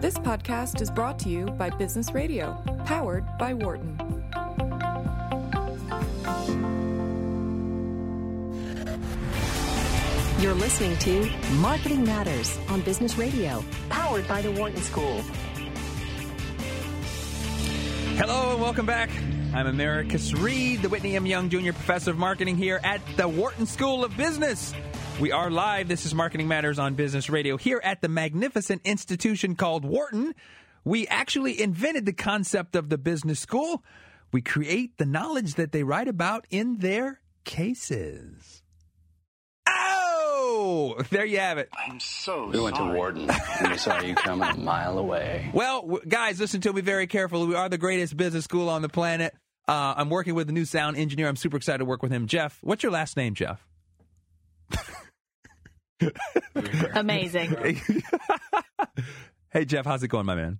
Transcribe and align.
This 0.00 0.14
podcast 0.14 0.80
is 0.80 0.90
brought 0.90 1.18
to 1.18 1.28
you 1.28 1.44
by 1.44 1.68
Business 1.68 2.14
Radio, 2.14 2.56
powered 2.86 3.26
by 3.36 3.52
Wharton. 3.52 3.98
You're 10.38 10.54
listening 10.54 10.96
to 11.00 11.30
Marketing 11.56 12.02
Matters 12.02 12.58
on 12.70 12.80
Business 12.80 13.18
Radio, 13.18 13.62
powered 13.90 14.26
by 14.26 14.40
the 14.40 14.50
Wharton 14.52 14.80
School. 14.80 15.20
Hello 18.16 18.52
and 18.52 18.62
welcome 18.62 18.86
back. 18.86 19.10
I'm 19.52 19.66
Americus 19.66 20.32
Reed, 20.32 20.80
the 20.80 20.88
Whitney 20.88 21.14
M. 21.14 21.26
Young 21.26 21.50
Jr. 21.50 21.72
Professor 21.72 22.12
of 22.12 22.16
Marketing 22.16 22.56
here 22.56 22.80
at 22.82 23.02
the 23.18 23.28
Wharton 23.28 23.66
School 23.66 24.02
of 24.02 24.16
Business. 24.16 24.72
We 25.20 25.32
are 25.32 25.50
live. 25.50 25.86
This 25.86 26.06
is 26.06 26.14
Marketing 26.14 26.48
Matters 26.48 26.78
on 26.78 26.94
Business 26.94 27.28
Radio 27.28 27.58
here 27.58 27.78
at 27.84 28.00
the 28.00 28.08
magnificent 28.08 28.80
institution 28.86 29.54
called 29.54 29.84
Wharton. 29.84 30.34
We 30.82 31.06
actually 31.08 31.60
invented 31.60 32.06
the 32.06 32.14
concept 32.14 32.74
of 32.74 32.88
the 32.88 32.96
business 32.96 33.38
school. 33.38 33.84
We 34.32 34.40
create 34.40 34.96
the 34.96 35.04
knowledge 35.04 35.56
that 35.56 35.72
they 35.72 35.82
write 35.82 36.08
about 36.08 36.46
in 36.48 36.78
their 36.78 37.20
cases. 37.44 38.62
Oh, 39.68 40.96
there 41.10 41.26
you 41.26 41.38
have 41.38 41.58
it. 41.58 41.68
I'm 41.86 42.00
so 42.00 42.46
We 42.48 42.58
went 42.58 42.76
to 42.76 42.84
Wharton 42.84 43.28
and 43.28 43.72
we 43.72 43.76
saw 43.76 44.00
you 44.00 44.14
coming 44.14 44.48
a 44.48 44.56
mile 44.56 44.98
away. 44.98 45.50
Well, 45.52 45.82
w- 45.82 46.02
guys, 46.08 46.40
listen 46.40 46.62
to 46.62 46.72
me 46.72 46.80
very 46.80 47.06
carefully. 47.06 47.46
We 47.46 47.56
are 47.56 47.68
the 47.68 47.76
greatest 47.76 48.16
business 48.16 48.44
school 48.44 48.70
on 48.70 48.80
the 48.80 48.88
planet. 48.88 49.34
Uh, 49.68 49.92
I'm 49.98 50.08
working 50.08 50.34
with 50.34 50.48
a 50.48 50.52
new 50.52 50.64
sound 50.64 50.96
engineer. 50.96 51.28
I'm 51.28 51.36
super 51.36 51.58
excited 51.58 51.80
to 51.80 51.84
work 51.84 52.02
with 52.02 52.10
him. 52.10 52.26
Jeff, 52.26 52.58
what's 52.62 52.82
your 52.82 52.92
last 52.92 53.18
name, 53.18 53.34
Jeff? 53.34 53.66
Amazing. 56.94 57.56
Hey, 59.52 59.64
Jeff, 59.64 59.84
how's 59.84 60.02
it 60.02 60.08
going, 60.08 60.26
my 60.26 60.34
man? 60.34 60.58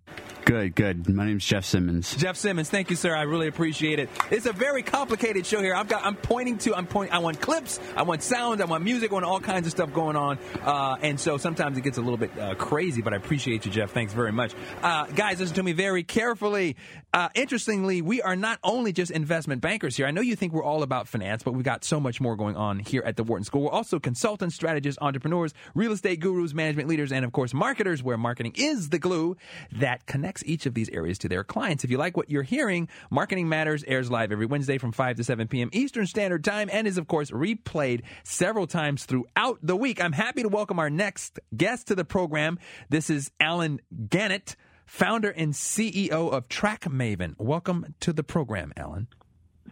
Good, 0.50 0.74
good. 0.74 1.08
My 1.08 1.26
name's 1.26 1.44
Jeff 1.44 1.64
Simmons. 1.64 2.16
Jeff 2.16 2.36
Simmons, 2.36 2.68
thank 2.68 2.90
you, 2.90 2.96
sir. 2.96 3.14
I 3.14 3.22
really 3.22 3.46
appreciate 3.46 4.00
it. 4.00 4.08
It's 4.32 4.46
a 4.46 4.52
very 4.52 4.82
complicated 4.82 5.46
show 5.46 5.62
here. 5.62 5.76
I've 5.76 5.86
got, 5.86 6.04
I'm 6.04 6.16
pointing 6.16 6.58
to, 6.58 6.74
I'm 6.74 6.88
pointing, 6.88 7.14
I 7.14 7.18
want 7.18 7.40
clips, 7.40 7.78
I 7.94 8.02
want 8.02 8.20
sounds, 8.24 8.60
I 8.60 8.64
want 8.64 8.82
music, 8.82 9.12
I 9.12 9.14
want 9.14 9.26
all 9.26 9.38
kinds 9.38 9.68
of 9.68 9.70
stuff 9.70 9.92
going 9.92 10.16
on. 10.16 10.40
Uh, 10.60 10.96
and 11.02 11.20
so 11.20 11.38
sometimes 11.38 11.78
it 11.78 11.82
gets 11.82 11.98
a 11.98 12.00
little 12.00 12.16
bit 12.16 12.36
uh, 12.36 12.56
crazy, 12.56 13.00
but 13.00 13.14
I 13.14 13.16
appreciate 13.16 13.64
you, 13.64 13.70
Jeff. 13.70 13.92
Thanks 13.92 14.12
very 14.12 14.32
much. 14.32 14.52
Uh, 14.82 15.06
guys, 15.06 15.38
listen 15.38 15.54
to 15.54 15.62
me 15.62 15.70
very 15.70 16.02
carefully. 16.02 16.74
Uh, 17.14 17.28
interestingly, 17.36 18.02
we 18.02 18.20
are 18.20 18.34
not 18.34 18.58
only 18.64 18.92
just 18.92 19.12
investment 19.12 19.60
bankers 19.60 19.96
here. 19.96 20.06
I 20.06 20.10
know 20.10 20.20
you 20.20 20.34
think 20.34 20.52
we're 20.52 20.64
all 20.64 20.82
about 20.82 21.06
finance, 21.06 21.44
but 21.44 21.54
we've 21.54 21.64
got 21.64 21.84
so 21.84 22.00
much 22.00 22.20
more 22.20 22.34
going 22.34 22.56
on 22.56 22.80
here 22.80 23.04
at 23.06 23.16
the 23.16 23.22
Wharton 23.22 23.44
School. 23.44 23.62
We're 23.62 23.70
also 23.70 24.00
consultants, 24.00 24.56
strategists, 24.56 24.98
entrepreneurs, 25.00 25.54
real 25.76 25.92
estate 25.92 26.18
gurus, 26.18 26.54
management 26.54 26.88
leaders, 26.88 27.12
and 27.12 27.24
of 27.24 27.30
course, 27.30 27.54
marketers, 27.54 28.02
where 28.02 28.18
marketing 28.18 28.54
is 28.56 28.88
the 28.88 28.98
glue 28.98 29.36
that 29.70 30.06
connects 30.06 30.39
each 30.44 30.66
of 30.66 30.74
these 30.74 30.88
areas 30.90 31.18
to 31.18 31.28
their 31.28 31.44
clients. 31.44 31.84
If 31.84 31.90
you 31.90 31.98
like 31.98 32.16
what 32.16 32.30
you're 32.30 32.42
hearing, 32.42 32.88
Marketing 33.10 33.48
Matters 33.48 33.84
airs 33.84 34.10
live 34.10 34.32
every 34.32 34.46
Wednesday 34.46 34.78
from 34.78 34.92
5 34.92 35.16
to 35.16 35.24
7 35.24 35.48
p.m. 35.48 35.70
Eastern 35.72 36.06
Standard 36.06 36.44
Time 36.44 36.68
and 36.72 36.86
is, 36.86 36.98
of 36.98 37.08
course, 37.08 37.30
replayed 37.30 38.02
several 38.24 38.66
times 38.66 39.04
throughout 39.04 39.58
the 39.62 39.76
week. 39.76 40.02
I'm 40.02 40.12
happy 40.12 40.42
to 40.42 40.48
welcome 40.48 40.78
our 40.78 40.90
next 40.90 41.40
guest 41.56 41.88
to 41.88 41.94
the 41.94 42.04
program. 42.04 42.58
This 42.88 43.10
is 43.10 43.30
Allen 43.40 43.80
Gannett, 44.08 44.56
founder 44.86 45.30
and 45.30 45.52
CEO 45.52 46.10
of 46.10 46.48
TrackMaven. 46.48 47.34
Welcome 47.38 47.94
to 48.00 48.12
the 48.12 48.24
program, 48.24 48.72
Allen. 48.76 49.08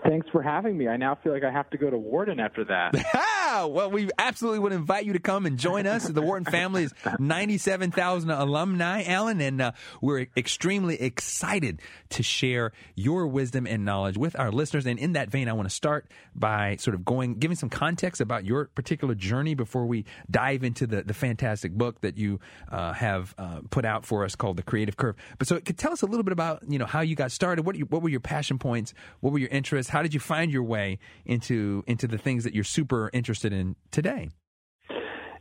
Thanks 0.05 0.29
for 0.31 0.43
having 0.43 0.79
me. 0.79 0.89
I 0.89 0.97
now 0.97 1.19
feel 1.23 1.33
like 1.33 1.45
I 1.45 1.51
have 1.51 1.69
to 1.71 1.79
go 1.79 1.91
to 1.91 1.99
Wharton 1.99 2.39
after 2.39 2.65
that. 2.65 2.95
Ah, 3.59 3.67
well, 3.67 3.91
we 3.91 4.09
absolutely 4.19 4.61
would 4.61 4.73
invite 4.73 5.05
you 5.05 5.15
to 5.15 5.19
come 5.19 5.45
and 5.45 5.59
join 5.59 5.85
us. 5.85 6.07
The 6.07 6.23
Wharton 6.23 6.45
family 6.45 6.85
is 6.85 6.95
97,000 7.19 8.31
alumni, 8.31 9.03
Allen, 9.03 9.41
and 9.41 9.61
uh, 9.61 9.73
we're 10.01 10.29
extremely 10.37 11.01
excited 11.01 11.81
to 12.11 12.23
share 12.23 12.71
your 12.95 13.27
wisdom 13.27 13.67
and 13.67 13.85
knowledge 13.85 14.17
with 14.17 14.39
our 14.39 14.53
listeners. 14.53 14.87
And 14.87 14.97
in 14.97 15.15
that 15.15 15.31
vein, 15.31 15.49
I 15.49 15.55
want 15.55 15.69
to 15.69 15.75
start 15.75 16.07
by 16.37 16.77
sort 16.77 16.95
of 16.95 17.05
going, 17.05 17.35
giving 17.35 17.57
some 17.57 17.69
context 17.69 18.21
about 18.21 18.45
your 18.45 18.67
particular 18.67 19.17
journey 19.17 19.55
before 19.55 19.87
we 19.87 20.05
dive 20.31 20.63
into 20.63 20.87
the, 20.87 21.03
the 21.03 21.15
fantastic 21.15 21.73
book 21.73 22.01
that 22.03 22.17
you 22.17 22.39
uh, 22.71 22.93
have 22.93 23.35
uh, 23.39 23.63
put 23.71 23.85
out 23.85 24.07
for 24.07 24.25
us 24.25 24.37
called 24.37 24.57
The 24.57 24.63
Creative 24.63 24.97
Curve. 24.97 25.17
But 25.37 25.49
so, 25.49 25.59
could 25.59 25.79
tell 25.79 25.93
us 25.93 26.03
a 26.03 26.07
little 26.07 26.23
bit 26.23 26.33
about 26.33 26.63
you 26.69 26.79
know 26.79 26.87
how 26.87 27.01
you 27.01 27.17
got 27.17 27.33
started. 27.33 27.67
What, 27.67 27.75
you, 27.75 27.87
what 27.87 28.03
were 28.03 28.09
your 28.09 28.21
passion 28.21 28.61
points? 28.61 28.95
What 29.19 29.33
were 29.33 29.41
your 29.41 29.49
interests? 29.49 29.91
How 29.91 30.03
did 30.03 30.15
you 30.15 30.21
find 30.21 30.53
your 30.53 30.63
way 30.63 31.01
into 31.27 31.83
into 31.89 32.07
the 32.07 32.19
things 32.19 32.45
that 32.45 32.55
you're 32.55 32.63
super 32.63 33.11
interested 33.13 33.48
in 33.53 33.77
today? 33.91 34.31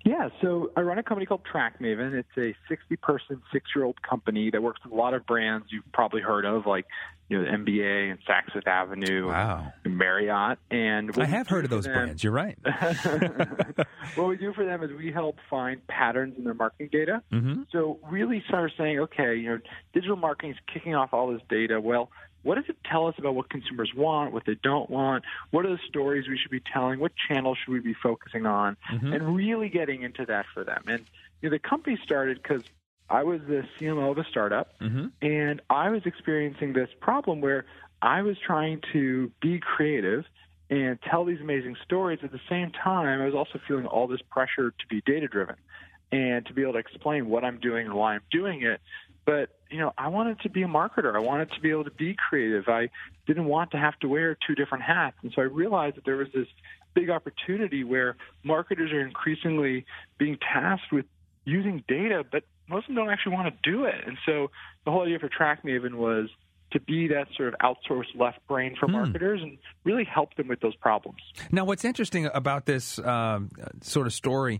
Yeah, 0.06 0.29
so 0.41 0.72
I 0.78 0.81
run 0.81 0.97
a 1.00 1.03
company 1.03 1.25
called 1.25 1.41
TrackMaven. 1.53 2.13
It's 2.13 2.29
a 2.38 2.56
60 2.69 2.95
person, 2.97 3.41
six 3.51 3.72
year 3.75 3.84
old 3.84 4.01
company 4.01 4.50
that 4.51 4.63
works 4.63 4.79
with 4.84 4.94
a 4.94 4.95
lot 4.95 5.13
of 5.13 5.25
brands 5.25 5.66
you've 5.69 5.91
probably 5.94 6.22
heard 6.22 6.45
of, 6.45 6.66
like 6.66 6.85
you 7.29 7.38
know, 7.38 7.43
the 7.43 7.57
NBA 7.57 8.11
and 8.11 8.19
Saks 8.25 8.53
Fifth 8.53 8.67
Avenue 8.67 9.27
Wow. 9.27 9.73
and 9.83 9.97
Marriott. 9.97 10.59
And 10.71 11.11
I 11.17 11.25
have 11.25 11.47
heard 11.47 11.65
of 11.65 11.69
those 11.69 11.83
them- 11.85 11.93
brands. 11.93 12.23
You're 12.23 12.31
right. 12.33 12.57
what 14.15 14.27
we 14.27 14.38
do 14.38 14.53
for 14.53 14.65
them 14.65 14.83
is 14.83 14.91
we 14.91 15.11
help 15.11 15.38
find 15.49 15.85
patterns 15.88 16.35
in 16.38 16.43
their 16.43 16.53
marketing 16.53 16.89
data. 16.91 17.21
hmm 17.31 17.63
So 17.71 17.99
really 18.09 18.43
start 18.47 18.71
saying, 18.77 18.99
okay, 18.99 19.35
you 19.35 19.49
know, 19.49 19.59
digital 19.93 20.15
marketing 20.15 20.51
is 20.51 20.57
kicking 20.73 20.95
off 20.95 21.13
all 21.13 21.31
this 21.31 21.41
data. 21.49 21.79
Well, 21.81 22.09
what 22.43 22.55
does 22.55 22.65
it 22.69 22.77
tell 22.89 23.07
us 23.07 23.15
about 23.17 23.35
what 23.35 23.49
consumers 23.49 23.91
want, 23.95 24.31
what 24.31 24.44
they 24.45 24.55
don't 24.63 24.89
want? 24.89 25.25
What 25.51 25.65
are 25.65 25.69
the 25.69 25.79
stories 25.88 26.27
we 26.29 26.38
should 26.38 26.51
be 26.51 26.61
telling? 26.61 26.99
What 26.99 27.11
channels 27.27 27.57
should 27.63 27.73
we 27.73 27.79
be 27.81 27.94
focusing 28.01 28.45
on? 28.45 28.77
Mhm. 28.91 29.13
And 29.13 29.35
really 29.35 29.69
getting 29.69 30.03
into 30.03 30.25
that 30.27 30.45
for 30.53 30.63
them. 30.63 30.83
And 30.88 31.03
you 31.41 31.49
know, 31.49 31.55
the 31.55 31.59
company 31.59 31.99
started 32.03 32.41
because 32.41 32.63
I 33.09 33.23
was 33.23 33.41
the 33.47 33.63
CMO 33.79 34.12
of 34.12 34.18
a 34.18 34.25
startup, 34.29 34.73
hmm 34.79 35.07
and 35.22 35.62
I 35.69 35.90
was 35.90 36.01
experiencing 36.06 36.73
this 36.73 36.90
problem 37.00 37.41
where 37.41 37.66
I 38.01 38.22
was 38.22 38.38
trying 38.45 38.81
to 38.94 39.31
be 39.41 39.59
creative 39.59 40.25
and 40.69 41.00
tell 41.09 41.25
these 41.25 41.40
amazing 41.40 41.75
stories. 41.84 42.19
At 42.23 42.31
the 42.31 42.41
same 42.50 42.72
time, 42.72 43.22
I 43.22 43.25
was 43.25 43.34
also 43.34 43.59
feeling 43.68 43.85
all 43.85 44.07
this 44.07 44.22
pressure 44.29 44.72
to 44.72 44.88
be 44.90 45.01
data 45.06 45.28
driven 45.28 45.56
and 46.12 46.45
to 46.45 46.53
be 46.53 46.62
able 46.62 46.73
to 46.73 46.79
explain 46.79 47.29
what 47.29 47.44
I'm 47.44 47.59
doing 47.59 47.85
and 47.88 47.95
why 47.95 48.16
I'm 48.16 48.22
doing 48.31 48.63
it. 48.63 48.81
But, 49.25 49.50
you 49.69 49.79
know, 49.79 49.94
I 49.97 50.07
wanted 50.07 50.39
to 50.41 50.50
be 50.50 50.63
a 50.63 50.68
marketer. 50.68 51.16
I 51.16 51.19
wanted 51.19 51.51
to 51.53 51.59
be 51.59 51.72
able 51.72 51.84
to 51.85 51.91
be 51.91 52.16
creative. 52.16 52.68
I 52.68 52.89
didn't 53.25 53.45
want 53.45 53.72
to 53.72 53.78
have 53.78 53.97
to 54.00 54.07
wear 54.07 54.38
two 54.47 54.56
different 54.56 54.84
hats. 54.84 55.18
And 55.22 55.31
so 55.34 55.41
I 55.41 55.45
realized 55.45 55.97
that 55.97 56.06
there 56.06 56.16
was 56.16 56.29
this 56.34 56.47
big 56.94 57.09
opportunity 57.09 57.84
where 57.84 58.16
marketers 58.44 58.91
are 58.91 59.01
increasingly 59.01 59.85
being 60.18 60.38
tasked 60.38 60.91
with 60.91 61.06
using 61.44 61.84
data, 61.88 62.24
but 62.29 62.44
most 62.69 62.83
of 62.89 62.95
them 62.95 62.95
don't 63.03 63.09
actually 63.13 63.33
want 63.33 63.53
to 63.53 63.72
do 63.72 63.85
it. 63.85 63.95
And 64.05 64.17
so 64.25 64.50
the 64.85 64.91
whole 64.91 65.03
idea 65.03 65.19
for 65.19 65.29
TrackMaven 65.29 65.95
was 65.95 66.29
to 66.72 66.79
be 66.81 67.07
that 67.07 67.28
sort 67.38 67.53
of 67.53 67.59
outsourced 67.59 68.13
left 68.19 68.45
brain 68.47 68.75
for 68.78 68.88
Hmm. 68.88 68.91
marketers 68.94 69.41
and 69.41 69.57
really 69.85 70.03
help 70.03 70.35
them 70.35 70.47
with 70.50 70.59
those 70.59 70.75
problems. 70.75 71.19
Now, 71.51 71.63
what's 71.66 71.85
interesting 71.85 72.29
about 72.33 72.66
this 72.66 73.00
um, 73.00 73.50
sort 73.81 74.06
of 74.06 74.11
story, 74.13 74.59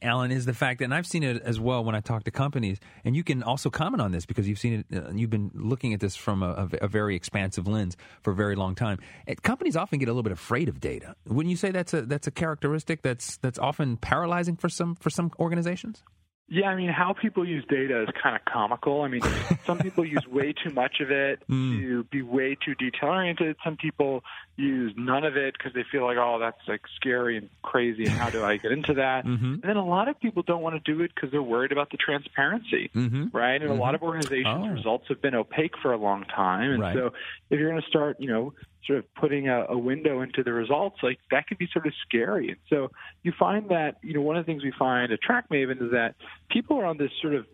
Allen, 0.00 0.30
is 0.30 0.46
the 0.46 0.54
fact 0.54 0.78
that, 0.78 0.84
and 0.84 0.94
I've 0.94 1.06
seen 1.08 1.24
it 1.24 1.42
as 1.42 1.58
well 1.58 1.82
when 1.82 1.96
I 1.96 2.00
talk 2.00 2.22
to 2.24 2.30
companies, 2.30 2.78
and 3.04 3.16
you 3.16 3.24
can 3.24 3.42
also 3.42 3.70
comment 3.70 4.00
on 4.00 4.12
this 4.12 4.24
because 4.24 4.48
you've 4.48 4.60
seen 4.60 4.84
it, 4.88 4.96
uh, 4.96 5.10
you've 5.12 5.30
been 5.30 5.50
looking 5.52 5.92
at 5.92 5.98
this 5.98 6.14
from 6.14 6.44
a, 6.44 6.68
a- 6.80 6.86
very 6.86 7.16
expansive 7.16 7.66
lens 7.66 7.96
for 8.22 8.30
a 8.30 8.36
very 8.36 8.54
long 8.54 8.76
time. 8.76 9.00
Uh, 9.28 9.34
companies 9.42 9.74
often 9.76 9.98
get 9.98 10.06
a 10.06 10.12
little 10.12 10.22
bit 10.22 10.30
afraid 10.30 10.68
of 10.68 10.78
data. 10.78 11.16
Wouldn't 11.26 11.50
you 11.50 11.56
say 11.56 11.72
that's 11.72 11.92
a 11.92 12.02
that's 12.02 12.28
a 12.28 12.30
characteristic 12.30 13.02
that's 13.02 13.36
that's 13.38 13.58
often 13.58 13.96
paralyzing 13.96 14.54
for 14.54 14.68
some 14.68 14.94
for 14.94 15.10
some 15.10 15.32
organizations? 15.40 16.04
Yeah, 16.50 16.68
I 16.68 16.76
mean, 16.76 16.88
how 16.88 17.12
people 17.12 17.46
use 17.46 17.62
data 17.68 18.02
is 18.04 18.08
kind 18.22 18.34
of 18.34 18.42
comical. 18.46 19.02
I 19.02 19.08
mean, 19.08 19.20
some 19.66 19.78
people 19.78 20.04
use 20.04 20.26
way 20.26 20.54
too 20.54 20.70
much 20.70 21.00
of 21.00 21.10
it 21.10 21.42
Mm. 21.48 21.78
to 21.78 22.04
be 22.04 22.22
way 22.22 22.54
too 22.54 22.74
detail 22.74 23.10
oriented. 23.10 23.56
Some 23.62 23.76
people 23.76 24.24
use 24.56 24.92
none 24.96 25.24
of 25.24 25.36
it 25.36 25.54
because 25.56 25.72
they 25.74 25.84
feel 25.92 26.04
like, 26.04 26.16
oh, 26.16 26.38
that's 26.38 26.56
like 26.66 26.80
scary 26.96 27.36
and 27.36 27.50
crazy. 27.62 28.04
And 28.06 28.12
how 28.12 28.30
do 28.30 28.42
I 28.42 28.56
get 28.56 28.72
into 28.72 28.94
that? 28.94 29.24
Mhm. 29.28 29.54
And 29.54 29.62
then 29.62 29.76
a 29.76 29.84
lot 29.84 30.08
of 30.08 30.18
people 30.20 30.42
don't 30.42 30.62
want 30.62 30.82
to 30.82 30.92
do 30.94 31.02
it 31.02 31.10
because 31.14 31.30
they're 31.30 31.42
worried 31.42 31.70
about 31.72 31.90
the 31.90 31.98
transparency, 31.98 32.90
Mm-hmm. 32.94 33.26
right? 33.36 33.60
And 33.60 33.70
a 33.70 33.74
lot 33.74 33.94
of 33.94 34.02
organizations' 34.02 34.66
Oh. 34.66 34.68
results 34.68 35.04
have 35.08 35.20
been 35.20 35.34
opaque 35.34 35.76
for 35.82 35.92
a 35.92 35.98
long 35.98 36.24
time. 36.24 36.70
And 36.70 36.80
Right. 36.80 36.94
so 36.96 37.12
if 37.50 37.60
you're 37.60 37.68
going 37.70 37.82
to 37.82 37.88
start, 37.88 38.16
you 38.20 38.28
know, 38.28 38.54
sort 38.86 39.00
of 39.00 39.14
putting 39.14 39.48
a, 39.48 39.66
a 39.68 39.78
window 39.78 40.22
into 40.22 40.42
the 40.42 40.52
results, 40.52 40.98
like 41.02 41.18
that 41.30 41.46
could 41.46 41.58
be 41.58 41.68
sort 41.72 41.86
of 41.86 41.92
scary. 42.06 42.48
And 42.48 42.58
so 42.70 42.90
you 43.22 43.32
find 43.38 43.68
that, 43.70 43.96
you 44.02 44.14
know, 44.14 44.22
one 44.22 44.36
of 44.36 44.46
the 44.46 44.50
things 44.50 44.62
we 44.62 44.72
find 44.78 45.12
at 45.12 45.20
TrackMaven 45.28 45.82
is 45.82 45.90
that 45.92 46.14
people 46.50 46.78
are 46.78 46.86
on 46.86 46.96
this 46.96 47.10
sort 47.20 47.34
of 47.34 47.46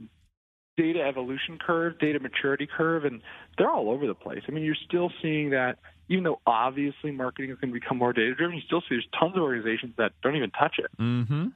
data 0.77 1.01
evolution 1.01 1.59
curve, 1.65 1.99
data 1.99 2.19
maturity 2.21 2.67
curve, 2.67 3.05
and 3.05 3.21
they're 3.57 3.71
all 3.71 3.91
over 3.91 4.07
the 4.07 4.15
place. 4.15 4.43
I 4.49 4.53
mean, 4.53 4.65
you're 4.65 4.77
still 4.87 5.11
seeing 5.23 5.51
that 5.51 5.79
even 6.09 6.25
though 6.25 6.41
obviously 6.47 7.11
marketing 7.11 7.51
is 7.51 7.59
going 7.59 7.73
to 7.73 7.81
become 7.81 7.99
more 7.99 8.13
data 8.13 8.35
driven, 8.35 8.57
you 8.57 8.63
still 8.67 8.81
see 8.83 8.89
there's 8.91 9.09
tons 9.19 9.37
of 9.37 9.43
organizations 9.43 9.95
that 9.97 10.13
don't 10.23 10.37
even 10.37 10.51
touch 10.51 10.77
it. 10.79 10.91
Mm-hmm. 11.01 11.47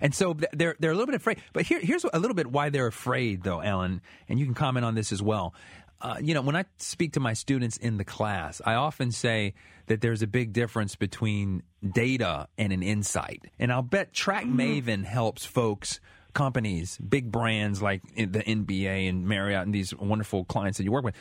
And 0.00 0.14
so 0.14 0.36
they're 0.52 0.76
they're 0.78 0.90
a 0.90 0.94
little 0.94 1.06
bit 1.06 1.16
afraid. 1.16 1.42
But 1.52 1.64
here, 1.64 1.80
here's 1.80 2.04
a 2.04 2.18
little 2.18 2.34
bit 2.34 2.46
why 2.46 2.70
they're 2.70 2.86
afraid, 2.86 3.42
though, 3.42 3.62
Allen, 3.62 4.00
And 4.28 4.38
you 4.38 4.44
can 4.44 4.54
comment 4.54 4.84
on 4.84 4.94
this 4.94 5.12
as 5.12 5.22
well. 5.22 5.54
Uh, 6.00 6.16
you 6.20 6.34
know, 6.34 6.42
when 6.42 6.56
I 6.56 6.64
speak 6.76 7.14
to 7.14 7.20
my 7.20 7.32
students 7.32 7.76
in 7.78 7.96
the 7.96 8.04
class, 8.04 8.60
I 8.64 8.74
often 8.74 9.10
say 9.10 9.54
that 9.86 10.00
there's 10.02 10.20
a 10.20 10.26
big 10.26 10.52
difference 10.52 10.96
between 10.96 11.62
data 11.82 12.48
and 12.58 12.72
an 12.72 12.82
insight. 12.82 13.44
And 13.58 13.72
I'll 13.72 13.82
bet 13.82 14.12
Track 14.12 14.44
Maven 14.44 15.04
helps 15.04 15.46
folks 15.46 16.00
companies, 16.34 16.98
big 16.98 17.30
brands 17.30 17.80
like 17.80 18.02
the 18.14 18.26
NBA 18.26 19.08
and 19.08 19.26
Marriott 19.26 19.62
and 19.62 19.74
these 19.74 19.94
wonderful 19.94 20.44
clients 20.44 20.78
that 20.78 20.84
you 20.84 20.92
work 20.92 21.04
with, 21.04 21.14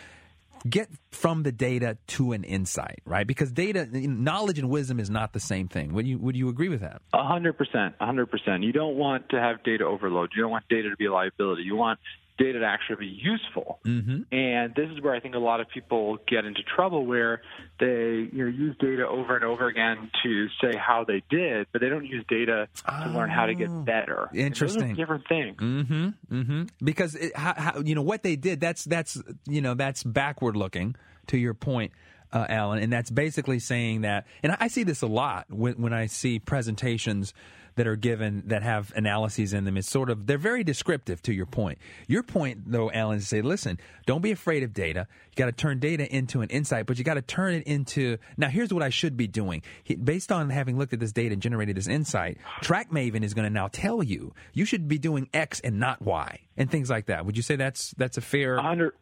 get 0.68 0.90
from 1.12 1.44
the 1.44 1.52
data 1.52 1.98
to 2.08 2.32
an 2.32 2.44
insight, 2.44 3.02
right? 3.06 3.28
Because 3.28 3.52
data, 3.52 3.88
knowledge 3.92 4.60
and 4.60 4.70
wisdom 4.70 5.00
is 5.00 5.10
not 5.10 5.34
the 5.34 5.40
same 5.40 5.68
thing. 5.68 5.94
Would 5.94 6.08
you 6.08 6.18
would 6.20 6.36
you 6.36 6.50
agree 6.50 6.70
with 6.70 6.82
that? 6.82 7.02
A 7.14 7.24
hundred 7.24 7.58
percent, 7.58 7.96
a 8.00 8.06
hundred 8.06 8.28
percent. 8.32 8.64
You 8.64 8.72
don't 8.72 8.96
want 8.96 9.30
to 9.30 9.40
have 9.40 9.64
data 9.64 9.86
overload. 9.86 10.32
You 10.36 10.42
don't 10.42 10.52
want 10.52 10.66
data 10.70 10.90
to 10.90 10.96
be 10.96 11.06
a 11.06 11.14
liability. 11.14 11.64
You 11.64 11.76
want 11.76 12.00
data 12.38 12.60
to 12.60 12.66
actually 12.66 12.96
be 13.08 13.20
useful. 13.22 13.80
Mm-hmm. 13.86 14.34
And 14.34 14.74
this 14.76 14.90
is 14.90 15.02
where 15.02 15.14
I 15.14 15.20
think 15.20 15.36
a 15.36 15.40
lot 15.40 15.60
of 15.60 15.68
people 15.70 16.18
get 16.28 16.46
into 16.46 16.62
trouble 16.76 17.06
where 17.06 17.42
they 17.80 18.30
you 18.32 18.46
know 18.46 18.48
use 18.48 18.76
data 18.80 19.08
over 19.08 19.36
and 19.36 19.44
over 19.46 19.68
again 19.68 20.10
to 20.24 20.48
say 20.62 20.76
how 20.78 21.04
they 21.08 21.24
did, 21.30 21.68
but 21.72 21.82
they 21.82 21.90
don't 21.90 22.06
use 22.06 22.26
data 22.28 22.68
to 22.88 23.10
learn 23.10 23.30
how 23.30 23.46
to 23.46 23.54
get 23.56 23.70
Oh, 23.70 23.82
better. 23.82 24.30
And 24.32 24.32
those 24.32 24.40
are 24.40 24.46
interesting. 24.46 24.96
different 24.96 25.28
things. 25.28 25.58
Mm-hmm. 25.58 26.08
Mm-hmm. 26.32 26.64
Because 26.84 27.16
it, 27.16 27.36
how, 27.36 27.54
how, 27.56 27.80
you 27.82 27.96
know 27.96 28.02
what 28.02 28.24
they 28.24 28.36
did. 28.36 28.60
That's 28.60 28.84
that's 28.84 29.22
you 29.48 29.62
know 29.62 29.74
that's 29.74 30.04
backward 30.04 30.56
looking. 30.56 30.96
To 31.28 31.38
your 31.38 31.54
point, 31.54 31.94
uh, 32.34 32.46
Allen, 32.50 32.84
and 32.84 32.92
that's 32.92 33.10
basically 33.10 33.60
saying 33.60 34.02
that. 34.02 34.28
And 34.44 34.52
I, 34.52 34.58
I 34.62 34.68
see 34.68 34.84
this 34.84 35.02
a 35.02 35.08
lot 35.08 35.46
when 35.50 35.76
when 35.82 35.94
I 35.94 36.08
see 36.08 36.40
presentations 36.40 37.34
that 37.76 37.88
are 37.88 37.96
given 37.96 38.44
that 38.48 38.64
have 38.64 38.92
analyses 38.96 39.54
in 39.54 39.66
them. 39.66 39.78
It's 39.78 39.90
sort 39.90 40.10
of 40.10 40.28
they're 40.28 40.38
very 40.38 40.64
descriptive. 40.64 41.22
To 41.24 41.34
your 41.34 41.46
point, 41.46 41.78
your 42.08 42.24
point 42.24 42.72
though, 42.72 42.92
Allen, 42.92 43.18
is 43.18 43.24
to 43.24 43.30
say, 43.30 43.42
listen, 43.42 43.80
don't 44.06 44.22
be 44.22 44.32
afraid 44.32 44.64
of 44.64 44.74
data. 44.74 45.08
You 45.32 45.36
got 45.36 45.46
to 45.46 45.52
turn 45.52 45.80
data 45.80 46.14
into 46.14 46.42
an 46.42 46.50
insight, 46.50 46.86
but 46.86 46.98
you 46.98 47.04
got 47.04 47.16
to 47.16 47.22
turn 47.22 47.54
it 47.54 47.64
into 47.64 48.18
now. 48.38 48.50
Here's 48.50 48.74
what 48.74 48.84
I 48.84 48.90
should 48.90 49.18
be 49.18 49.28
doing 49.28 49.64
He- 49.84 49.96
based 49.96 50.32
on 50.32 50.50
having 50.50 50.78
looked 50.78 50.94
at 50.94 51.00
this 51.00 51.12
data 51.12 51.34
and 51.34 51.42
generated 51.42 51.76
this 51.78 51.88
insight. 51.88 52.38
TrackMaven 52.62 53.24
is 53.24 53.34
going 53.34 53.46
to 53.46 53.54
now 53.54 53.68
tell 53.68 54.04
you 54.04 54.34
you 54.54 54.66
should 54.66 54.88
be 54.88 54.98
doing 54.98 55.30
X 55.34 55.60
and 55.60 55.80
not 55.80 56.02
Y, 56.02 56.40
and 56.58 56.70
things 56.70 56.90
like 56.90 57.08
that. 57.08 57.26
Would 57.26 57.38
you 57.38 57.44
say 57.44 57.56
that's 57.56 57.92
that's 57.98 58.18
a 58.18 58.22
fair? 58.22 58.58
Hundred, 58.58 58.94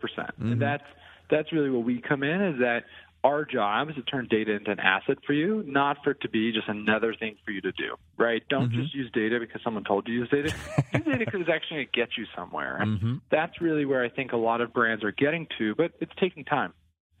percent. 0.00 0.30
Mm-hmm. 0.38 0.52
And 0.52 0.62
that's 0.62 0.84
that's 1.30 1.52
really 1.52 1.70
what 1.70 1.84
we 1.84 2.00
come 2.00 2.22
in 2.22 2.40
is 2.40 2.60
that 2.60 2.84
our 3.26 3.44
job 3.44 3.88
is 3.90 3.96
to 3.96 4.02
turn 4.02 4.28
data 4.30 4.52
into 4.52 4.70
an 4.70 4.80
asset 4.80 5.18
for 5.26 5.32
you, 5.32 5.62
not 5.66 5.96
for 6.04 6.10
it 6.12 6.20
to 6.22 6.28
be 6.28 6.52
just 6.52 6.68
another 6.68 7.14
thing 7.18 7.34
for 7.44 7.50
you 7.50 7.60
to 7.62 7.72
do. 7.72 7.90
Right? 8.16 8.42
Don't 8.48 8.70
Mm-hmm. 8.70 8.80
just 8.82 8.94
use 8.94 9.10
data 9.12 9.36
because 9.40 9.60
someone 9.64 9.84
told 9.84 10.06
you 10.08 10.14
to 10.14 10.20
use 10.20 10.30
data. 10.30 10.56
use 10.94 11.04
data 11.04 11.18
because 11.26 11.40
it's 11.40 11.50
actually 11.52 11.76
going 11.78 11.88
to 11.92 11.98
get 12.00 12.08
you 12.18 12.24
somewhere. 12.36 12.76
And 12.80 12.98
Mm-hmm. 12.98 13.14
that's 13.30 13.60
really 13.60 13.84
where 13.84 14.04
I 14.04 14.08
think 14.08 14.32
a 14.32 14.36
lot 14.36 14.60
of 14.60 14.72
brands 14.72 15.02
are 15.04 15.12
getting 15.12 15.46
to, 15.58 15.74
but 15.74 15.90
it's 16.00 16.12
taking 16.20 16.44
time. 16.44 16.72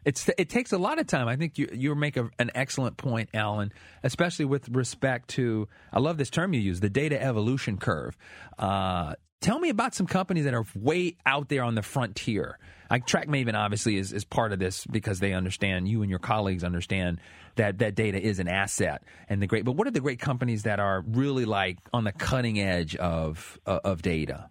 It's 0.04 0.30
it 0.38 0.48
takes 0.48 0.70
a 0.72 0.78
lot 0.78 1.00
of 1.00 1.08
time. 1.08 1.26
I 1.26 1.34
think 1.34 1.58
you 1.58 1.68
you 1.72 1.92
make 1.96 2.16
a, 2.16 2.30
an 2.38 2.50
excellent 2.54 2.96
point, 2.96 3.28
Allen, 3.34 3.72
especially 4.04 4.44
with 4.44 4.68
respect 4.68 5.30
to. 5.30 5.66
I 5.92 5.98
love 5.98 6.16
this 6.16 6.30
term 6.30 6.52
you 6.54 6.60
use, 6.60 6.78
the 6.78 6.88
data 6.88 7.20
evolution 7.20 7.76
curve. 7.76 8.16
Uh, 8.56 9.14
tell 9.40 9.58
me 9.58 9.68
about 9.68 9.94
some 9.94 10.06
companies 10.06 10.44
that 10.44 10.54
are 10.54 10.64
way 10.74 11.16
out 11.24 11.48
there 11.48 11.62
on 11.62 11.74
the 11.74 11.82
frontier. 11.82 12.58
Like 12.90 13.06
TrackMaven, 13.06 13.54
obviously, 13.54 13.96
is, 13.96 14.12
is 14.12 14.24
part 14.24 14.52
of 14.52 14.58
this 14.58 14.86
because 14.86 15.18
they 15.18 15.32
understand 15.32 15.88
you 15.88 16.02
and 16.02 16.10
your 16.10 16.20
colleagues 16.20 16.62
understand 16.62 17.20
that 17.56 17.78
that 17.78 17.94
data 17.94 18.20
is 18.20 18.38
an 18.38 18.48
asset 18.48 19.02
and 19.28 19.42
the 19.42 19.46
great. 19.46 19.64
But 19.64 19.72
what 19.72 19.88
are 19.88 19.90
the 19.90 20.00
great 20.00 20.20
companies 20.20 20.62
that 20.64 20.78
are 20.78 21.02
really 21.06 21.44
like 21.44 21.78
on 21.92 22.04
the 22.04 22.12
cutting 22.12 22.60
edge 22.60 22.94
of 22.96 23.58
uh, 23.66 23.80
of 23.82 24.02
data? 24.02 24.48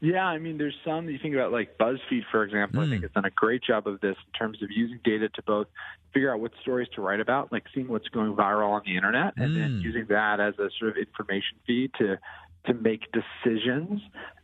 Yeah, 0.00 0.26
I 0.26 0.38
mean, 0.38 0.58
there's 0.58 0.76
some 0.84 1.08
you 1.08 1.18
think 1.18 1.34
about, 1.34 1.52
like 1.52 1.78
BuzzFeed, 1.78 2.24
for 2.30 2.44
example. 2.44 2.82
I 2.82 2.88
think 2.88 3.02
it's 3.02 3.14
done 3.14 3.24
a 3.24 3.30
great 3.30 3.62
job 3.64 3.86
of 3.86 3.98
this 4.00 4.14
in 4.26 4.38
terms 4.38 4.62
of 4.62 4.68
using 4.70 5.00
data 5.02 5.30
to 5.30 5.42
both 5.42 5.68
figure 6.12 6.32
out 6.32 6.38
what 6.38 6.52
stories 6.60 6.86
to 6.94 7.00
write 7.00 7.18
about, 7.18 7.50
like 7.50 7.64
seeing 7.74 7.88
what's 7.88 8.08
going 8.08 8.34
viral 8.34 8.72
on 8.72 8.82
the 8.84 8.94
internet, 8.94 9.32
and 9.38 9.56
then 9.56 9.80
using 9.80 10.04
that 10.10 10.38
as 10.38 10.54
a 10.58 10.68
sort 10.78 10.90
of 10.90 10.98
information 10.98 11.56
feed 11.66 11.92
to 11.98 12.18
to 12.66 12.74
make 12.74 13.02
decisions. 13.12 14.00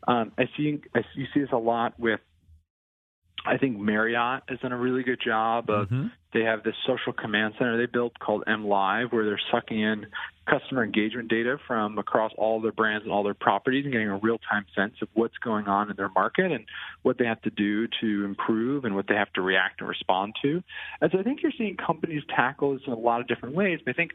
Um, 0.06 0.32
I 0.38 0.44
see 0.56 0.80
I 0.94 1.00
see, 1.00 1.06
you 1.16 1.26
see 1.34 1.40
this 1.40 1.50
a 1.52 1.58
lot 1.58 1.98
with. 1.98 2.20
I 3.44 3.58
think 3.58 3.76
Marriott 3.76 4.44
has 4.48 4.60
done 4.60 4.70
a 4.72 4.78
really 4.78 5.02
good 5.02 5.20
job 5.24 5.68
of. 5.68 5.88
They 6.32 6.44
have 6.44 6.62
this 6.62 6.74
social 6.86 7.12
command 7.12 7.54
center 7.58 7.76
they 7.76 7.84
built 7.84 8.18
called 8.18 8.44
M 8.46 8.66
Live, 8.66 9.08
where 9.10 9.24
they're 9.24 9.40
sucking 9.52 9.78
in 9.78 10.06
customer 10.48 10.82
engagement 10.82 11.28
data 11.28 11.58
from 11.66 11.98
across 11.98 12.32
all 12.38 12.60
their 12.60 12.72
brands 12.72 13.04
and 13.04 13.12
all 13.12 13.22
their 13.22 13.34
properties 13.34 13.84
and 13.84 13.92
getting 13.92 14.08
a 14.08 14.16
real 14.16 14.38
time 14.50 14.64
sense 14.74 14.94
of 15.02 15.08
what's 15.14 15.36
going 15.38 15.66
on 15.66 15.90
in 15.90 15.96
their 15.96 16.08
market 16.08 16.50
and 16.50 16.64
what 17.02 17.18
they 17.18 17.26
have 17.26 17.40
to 17.42 17.50
do 17.50 17.86
to 18.00 18.24
improve 18.24 18.84
and 18.84 18.94
what 18.94 19.06
they 19.08 19.14
have 19.14 19.32
to 19.34 19.42
react 19.42 19.80
and 19.80 19.88
respond 19.88 20.34
to. 20.42 20.62
And 21.00 21.10
so 21.12 21.18
I 21.18 21.22
think 21.22 21.42
you're 21.42 21.52
seeing 21.56 21.76
companies 21.76 22.22
tackle 22.34 22.72
this 22.72 22.82
in 22.86 22.92
a 22.92 22.98
lot 22.98 23.20
of 23.20 23.28
different 23.28 23.54
ways. 23.54 23.80
But 23.84 23.90
I 23.90 23.94
think 23.94 24.12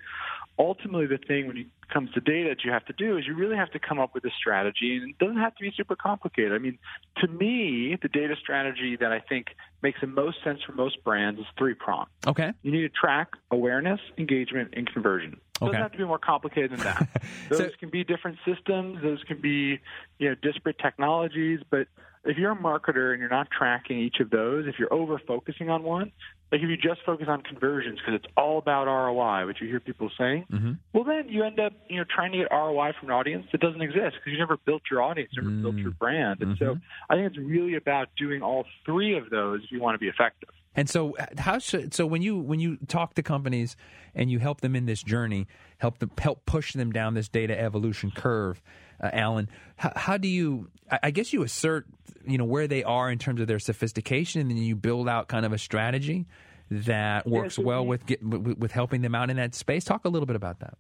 ultimately 0.60 1.06
the 1.06 1.18
thing 1.18 1.48
when 1.48 1.58
it 1.58 1.68
comes 1.94 2.12
to 2.14 2.20
data 2.20 2.50
that 2.50 2.64
you 2.66 2.72
have 2.72 2.86
to 2.86 2.94
do 2.94 3.18
is 3.18 3.26
you 3.26 3.34
really 3.36 3.56
have 3.56 3.72
to 3.72 3.80
come 3.80 4.00
up 4.00 4.14
with 4.14 4.26
a 4.26 4.32
strategy 4.38 4.98
and 4.98 5.10
it 5.12 5.18
doesn't 5.20 5.38
have 5.38 5.56
to 5.56 5.62
be 5.64 5.72
super 5.76 5.96
complicated. 5.96 6.52
I 6.52 6.58
mean, 6.58 6.78
to 7.18 7.28
me, 7.28 7.98
the 8.02 8.10
data 8.10 8.36
strategy 8.40 8.98
that 9.00 9.12
I 9.12 9.20
think 9.20 9.48
makes 9.82 10.02
the 10.02 10.08
most 10.08 10.44
sense 10.44 10.60
for 10.66 10.74
most 10.74 11.04
brands 11.04 11.40
is 11.40 11.46
three 11.58 11.74
pronged. 11.76 12.10
Okay. 12.26 12.52
You 12.64 12.72
need 12.72 12.82
to 12.82 12.90
track 12.90 13.30
awareness, 13.52 14.00
engagement, 14.18 14.74
and 14.76 14.92
conversion. 14.92 15.34
it 15.34 15.60
Doesn't 15.60 15.70
Okay. 15.76 15.82
have 15.82 15.92
to 15.94 15.98
be 15.98 16.04
more 16.06 16.20
complicated 16.20 16.72
than 16.72 16.80
that. 16.80 17.08
Those 17.50 17.58
So- 17.60 17.70
can 17.80 17.90
be 17.90 18.04
different 18.04 18.38
systems. 18.46 19.02
Those 19.02 19.24
can 19.24 19.40
be, 19.40 19.80
you 20.20 20.30
know, 20.30 20.36
disparate 20.42 20.80
technologies. 20.80 21.62
But 21.70 21.88
if 22.26 22.38
you're 22.38 22.52
a 22.52 22.56
marketer 22.58 23.12
and 23.12 23.20
you're 23.22 23.30
not 23.30 23.50
tracking 23.52 24.00
each 24.00 24.20
of 24.20 24.30
those, 24.30 24.68
if 24.68 24.78
you're 24.80 24.94
over 24.94 25.18
focusing 25.20 25.70
on 25.70 25.84
one, 25.84 26.12
like 26.52 26.62
if 26.62 26.70
you 26.70 26.78
just 26.78 27.02
focus 27.06 27.28
on 27.30 27.42
conversions 27.42 28.00
because 28.00 28.22
it's 28.24 28.34
all 28.38 28.58
about 28.58 28.86
ROI, 28.88 29.46
which 29.48 29.58
you 29.62 29.68
hear 29.68 29.80
people 29.80 30.10
saying, 30.18 30.46
Mm-hmm. 30.52 30.74
well 30.94 31.04
then 31.04 31.26
you 31.30 31.44
end 31.44 31.60
up, 31.60 31.74
you 31.90 31.98
know, 31.98 32.06
trying 32.14 32.32
to 32.32 32.38
get 32.40 32.48
ROI 32.52 32.94
from 33.00 33.10
an 33.10 33.16
audience 33.16 33.46
that 33.52 33.62
doesn't 33.62 33.82
exist 33.82 34.16
because 34.18 34.32
you 34.32 34.38
never 34.38 34.58
built 34.66 34.84
your 34.90 35.02
audience, 35.02 35.32
never 35.36 35.50
built 35.50 35.76
Mm. 35.76 35.82
your 35.84 35.92
brand. 35.92 36.42
And 36.42 36.58
Mm-hmm. 36.58 36.64
so 36.66 36.78
I 37.10 37.16
think 37.16 37.28
it's 37.28 37.38
really 37.38 37.76
about 37.76 38.08
doing 38.18 38.42
all 38.42 38.66
three 38.86 39.18
of 39.18 39.30
those 39.30 39.62
if 39.64 39.72
you 39.72 39.82
want 39.82 39.96
to 39.96 40.00
be 40.00 40.08
effective. 40.08 40.50
And 40.78 40.88
so, 40.88 41.16
how 41.40 41.58
should 41.58 41.96
so 41.96 42.06
when 42.06 42.22
you 42.22 42.38
when 42.38 42.60
you 42.60 42.78
talk 42.88 43.16
to 43.16 43.24
companies 43.24 43.76
and 44.14 44.30
you 44.30 44.38
help 44.38 44.62
them 44.62 44.76
in 44.76 44.86
this 44.86 45.02
journey, 45.02 45.48
help 45.80 45.98
them 45.98 46.12
help 46.20 46.46
push 46.46 46.74
them 46.74 46.92
down 46.92 47.16
this 47.16 47.28
data 47.28 47.60
evolution 47.60 48.12
curve, 48.12 48.62
uh, 49.02 49.10
Allen, 49.12 49.50
how, 49.76 49.92
how 49.96 50.18
do 50.18 50.28
you? 50.28 50.70
I, 50.90 51.10
guess 51.10 51.34
you 51.34 51.42
assert 51.42 51.88
you 52.28 52.38
know 52.38 52.46
where 52.46 52.68
they 52.68 52.84
are 52.84 53.10
in 53.10 53.18
terms 53.18 53.42
of 53.42 53.48
their 53.48 53.58
sophistication, 53.58 54.42
and 54.42 54.52
then 54.52 54.58
you 54.58 54.76
build 54.76 55.10
out 55.10 55.28
kind 55.28 55.48
of 55.48 55.52
a 55.52 55.58
strategy 55.58 56.28
that 56.70 57.26
works 57.26 57.58
well 57.58 57.82
we- 57.82 57.90
with, 57.90 58.06
get, 58.06 58.24
with 58.24 58.60
with 58.60 58.72
helping 58.72 59.02
them 59.02 59.16
out 59.16 59.32
in 59.32 59.38
that 59.38 59.56
space. 59.56 59.84
Talk 59.84 60.06
a 60.06 60.10
little 60.10 60.28
bit 60.28 60.36
about 60.36 60.60
that. 60.60 60.78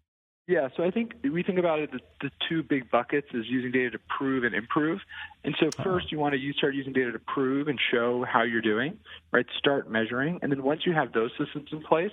Yeah, 0.47 0.69
so 0.77 0.83
I 0.83 0.91
think 0.91 1.11
we 1.23 1.43
think 1.43 1.59
about 1.59 1.79
it 1.79 1.91
the, 1.91 1.99
the 2.21 2.31
two 2.47 2.63
big 2.63 2.89
buckets 2.89 3.27
is 3.33 3.43
using 3.49 3.69
data 3.69 3.91
to 3.91 3.99
prove 4.17 4.45
and 4.45 4.55
improve. 4.55 5.01
And 5.43 5.53
so 5.59 5.67
uh-huh. 5.67 5.83
1st 5.83 6.11
you 6.11 6.19
want 6.19 6.35
to 6.35 6.39
use, 6.39 6.55
start 6.57 6.73
using 6.73 6.93
data 6.93 7.11
to 7.11 7.19
prove 7.19 7.67
and 7.67 7.77
show 7.91 8.23
how 8.23 8.43
you're 8.43 8.61
doing, 8.61 8.97
right? 9.33 9.45
Start 9.57 9.91
measuring, 9.91 10.39
and 10.41 10.49
then 10.49 10.63
once 10.63 10.85
you 10.85 10.93
have 10.93 11.11
those 11.11 11.31
systems 11.37 11.67
in 11.73 11.83
place, 11.83 12.11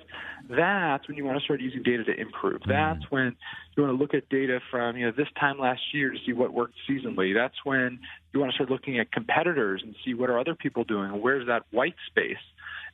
that's 0.51 1.07
when 1.07 1.17
you 1.17 1.25
want 1.25 1.39
to 1.39 1.45
start 1.45 1.61
using 1.61 1.85
data 1.85 2.03
to 2.03 2.21
improve. 2.21 2.63
Mm-hmm. 2.63 2.71
That's 2.71 3.09
when 3.09 3.37
you 3.77 3.85
want 3.85 3.97
to 3.97 4.03
look 4.03 4.15
at 4.15 4.29
data 4.31 4.59
from 4.69 4.97
you 4.97 5.07
know 5.07 5.13
this 5.17 5.29
time 5.39 5.61
last 5.61 5.83
year 5.93 6.11
to 6.11 6.19
see 6.27 6.33
what 6.33 6.53
worked 6.53 6.75
seasonally. 6.91 7.35
That's 7.35 7.65
when 7.65 8.01
you 8.33 8.41
want 8.41 8.51
to 8.51 8.55
start 8.57 8.69
looking 8.69 8.99
at 8.99 9.13
competitors 9.13 9.81
and 9.85 9.95
see 10.05 10.13
what 10.15 10.29
are 10.29 10.41
other 10.41 10.57
people 10.57 10.83
doing 10.83 11.13
and 11.13 11.23
where's 11.23 11.47
that 11.47 11.67
white 11.71 11.95
space. 12.09 12.43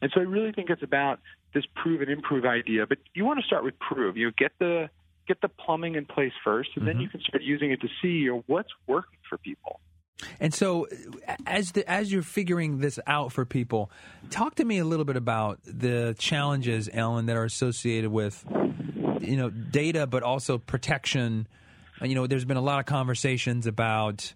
And 0.03 0.11
so 0.15 0.21
I 0.21 0.25
really 0.25 0.53
think 0.53 0.69
it's 0.69 0.83
about 0.83 1.21
this 1.55 1.65
prove 1.77 2.03
and 2.03 2.11
improve 2.11 2.45
idea. 2.45 2.87
But 2.87 2.99
you 3.15 3.25
want 3.25 3.41
to 3.41 3.47
start 3.47 3.65
with 3.65 3.79
prove. 3.79 4.19
You 4.19 4.27
know, 4.27 4.33
get 4.37 4.53
the 4.59 4.91
get 5.31 5.41
the 5.41 5.49
plumbing 5.49 5.95
in 5.95 6.07
place 6.07 6.33
first, 6.43 6.71
and 6.75 6.87
then 6.87 6.95
mm-hmm. 6.95 7.03
you 7.03 7.09
can 7.09 7.21
start 7.21 7.43
using 7.43 7.71
it 7.71 7.81
to 7.81 7.89
see 8.03 8.09
you 8.09 8.33
know, 8.33 8.45
what's 8.49 8.71
working 8.89 9.19
for 9.29 9.39
people. 9.39 9.79
And 10.39 10.53
so, 10.53 10.87
as 11.47 11.73
the, 11.73 11.89
as 11.89 12.13
you're 12.13 12.23
figuring 12.23 12.79
this 12.79 12.99
out 13.07 13.33
for 13.33 13.47
people, 13.47 13.91
talk 14.29 14.57
to 14.57 14.65
me 14.65 14.79
a 14.79 14.85
little 14.85 15.05
bit 15.05 15.17
about 15.17 15.61
the 15.65 16.15
challenges, 16.19 16.91
Allen, 16.93 17.27
that 17.27 17.37
are 17.37 17.45
associated 17.45 18.11
with 18.11 18.45
you 19.21 19.37
know 19.37 19.51
data, 19.51 20.07
but 20.07 20.23
also 20.23 20.59
protection. 20.59 21.47
You 22.03 22.15
know, 22.15 22.27
there's 22.27 22.45
been 22.45 22.57
a 22.57 22.63
lot 22.63 22.81
of 22.81 22.87
conversations 22.87 23.67
about 23.67 24.35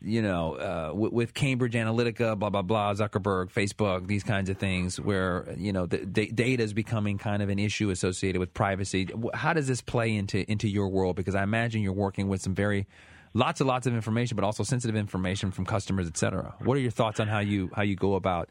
you 0.00 0.22
know 0.22 0.54
uh, 0.54 0.88
w- 0.88 1.10
with 1.12 1.34
Cambridge 1.34 1.74
Analytica, 1.74 2.38
blah 2.38 2.50
blah 2.50 2.62
blah, 2.62 2.94
Zuckerberg, 2.94 3.52
Facebook, 3.52 4.06
these 4.06 4.24
kinds 4.24 4.48
of 4.50 4.58
things, 4.58 5.00
where 5.00 5.54
you 5.56 5.72
know 5.72 5.86
the, 5.86 5.98
the 5.98 6.26
data 6.26 6.62
is 6.62 6.72
becoming 6.72 7.18
kind 7.18 7.42
of 7.42 7.48
an 7.48 7.58
issue 7.58 7.90
associated 7.90 8.38
with 8.38 8.52
privacy. 8.54 9.08
How 9.34 9.52
does 9.52 9.66
this 9.68 9.80
play 9.80 10.14
into 10.14 10.50
into 10.50 10.68
your 10.68 10.88
world? 10.88 11.16
Because 11.16 11.34
I 11.34 11.42
imagine 11.42 11.82
you're 11.82 11.92
working 11.92 12.28
with 12.28 12.40
some 12.40 12.54
very 12.54 12.86
lots 13.34 13.60
and 13.60 13.68
lots 13.68 13.86
of 13.86 13.94
information, 13.94 14.36
but 14.36 14.44
also 14.44 14.62
sensitive 14.62 14.96
information 14.96 15.50
from 15.50 15.64
customers, 15.64 16.06
et 16.06 16.16
cetera. 16.16 16.54
What 16.60 16.76
are 16.76 16.80
your 16.80 16.90
thoughts 16.90 17.20
on 17.20 17.28
how 17.28 17.40
you 17.40 17.70
how 17.74 17.82
you 17.82 17.96
go 17.96 18.14
about, 18.14 18.48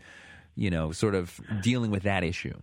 you 0.55 0.69
know, 0.69 0.91
sort 0.91 1.15
of 1.15 1.39
dealing 1.61 1.91
with 1.91 2.03
that 2.03 2.23
issue? 2.23 2.57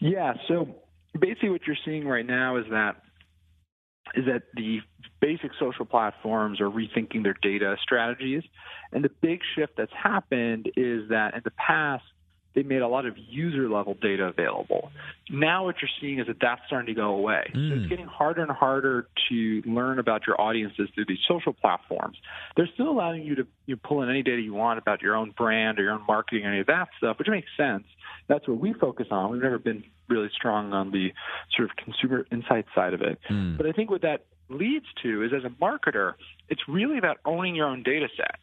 Yeah. 0.00 0.34
So 0.48 0.74
basically, 1.18 1.50
what 1.50 1.60
you're 1.66 1.76
seeing 1.84 2.06
right 2.06 2.26
now 2.26 2.56
is 2.56 2.64
that 2.70 2.96
is 4.14 4.26
that 4.26 4.42
the 4.54 4.80
basic 5.20 5.50
social 5.58 5.84
platforms 5.84 6.60
are 6.60 6.68
rethinking 6.68 7.22
their 7.22 7.36
data 7.42 7.76
strategies, 7.82 8.42
and 8.92 9.04
the 9.04 9.10
big 9.20 9.40
shift 9.56 9.74
that's 9.76 9.92
happened 9.92 10.70
is 10.76 11.08
that 11.08 11.34
in 11.34 11.40
the 11.44 11.52
past 11.52 12.04
they 12.54 12.62
made 12.62 12.82
a 12.82 12.88
lot 12.88 13.04
of 13.04 13.16
user 13.18 13.68
level 13.68 13.94
data 14.00 14.24
available. 14.24 14.92
Now 15.28 15.64
what 15.64 15.76
you're 15.82 15.90
seeing 16.00 16.20
is 16.20 16.28
that 16.28 16.36
that's 16.40 16.60
starting 16.66 16.94
to 16.94 17.00
go 17.00 17.08
away. 17.08 17.50
So 17.52 17.58
it's 17.58 17.86
mm. 17.86 17.88
getting 17.88 18.06
harder 18.06 18.42
and 18.42 18.50
harder 18.50 19.08
to 19.28 19.62
learn 19.66 19.98
about 19.98 20.26
your 20.26 20.40
audiences 20.40 20.88
through 20.94 21.06
these 21.08 21.18
social 21.26 21.52
platforms. 21.52 22.16
They're 22.56 22.68
still 22.74 22.88
allowing 22.88 23.24
you 23.24 23.34
to 23.36 23.46
you 23.66 23.76
pull 23.76 24.02
in 24.02 24.08
any 24.10 24.22
data 24.22 24.40
you 24.40 24.54
want 24.54 24.78
about 24.78 25.02
your 25.02 25.16
own 25.16 25.32
brand 25.36 25.78
or 25.78 25.82
your 25.82 25.92
own 25.92 26.04
marketing, 26.06 26.46
or 26.46 26.50
any 26.50 26.60
of 26.60 26.66
that 26.66 26.88
stuff, 26.98 27.18
which 27.18 27.28
makes 27.28 27.48
sense. 27.56 27.84
That's 28.28 28.46
what 28.46 28.58
we 28.58 28.72
focus 28.72 29.08
on. 29.10 29.32
We've 29.32 29.42
never 29.42 29.58
been 29.58 29.84
really 30.08 30.30
strong 30.34 30.72
on 30.72 30.90
the 30.90 31.12
sort 31.56 31.70
of 31.70 31.76
consumer 31.76 32.26
insight 32.30 32.66
side 32.74 32.94
of 32.94 33.02
it. 33.02 33.18
Hmm. 33.28 33.56
But 33.56 33.66
I 33.66 33.72
think 33.72 33.90
what 33.90 34.02
that 34.02 34.24
leads 34.48 34.86
to 35.02 35.22
is 35.22 35.32
as 35.32 35.44
a 35.44 35.48
marketer, 35.50 36.14
it's 36.48 36.62
really 36.68 36.98
about 36.98 37.18
owning 37.24 37.54
your 37.54 37.66
own 37.66 37.82
data 37.82 38.08
set. 38.16 38.36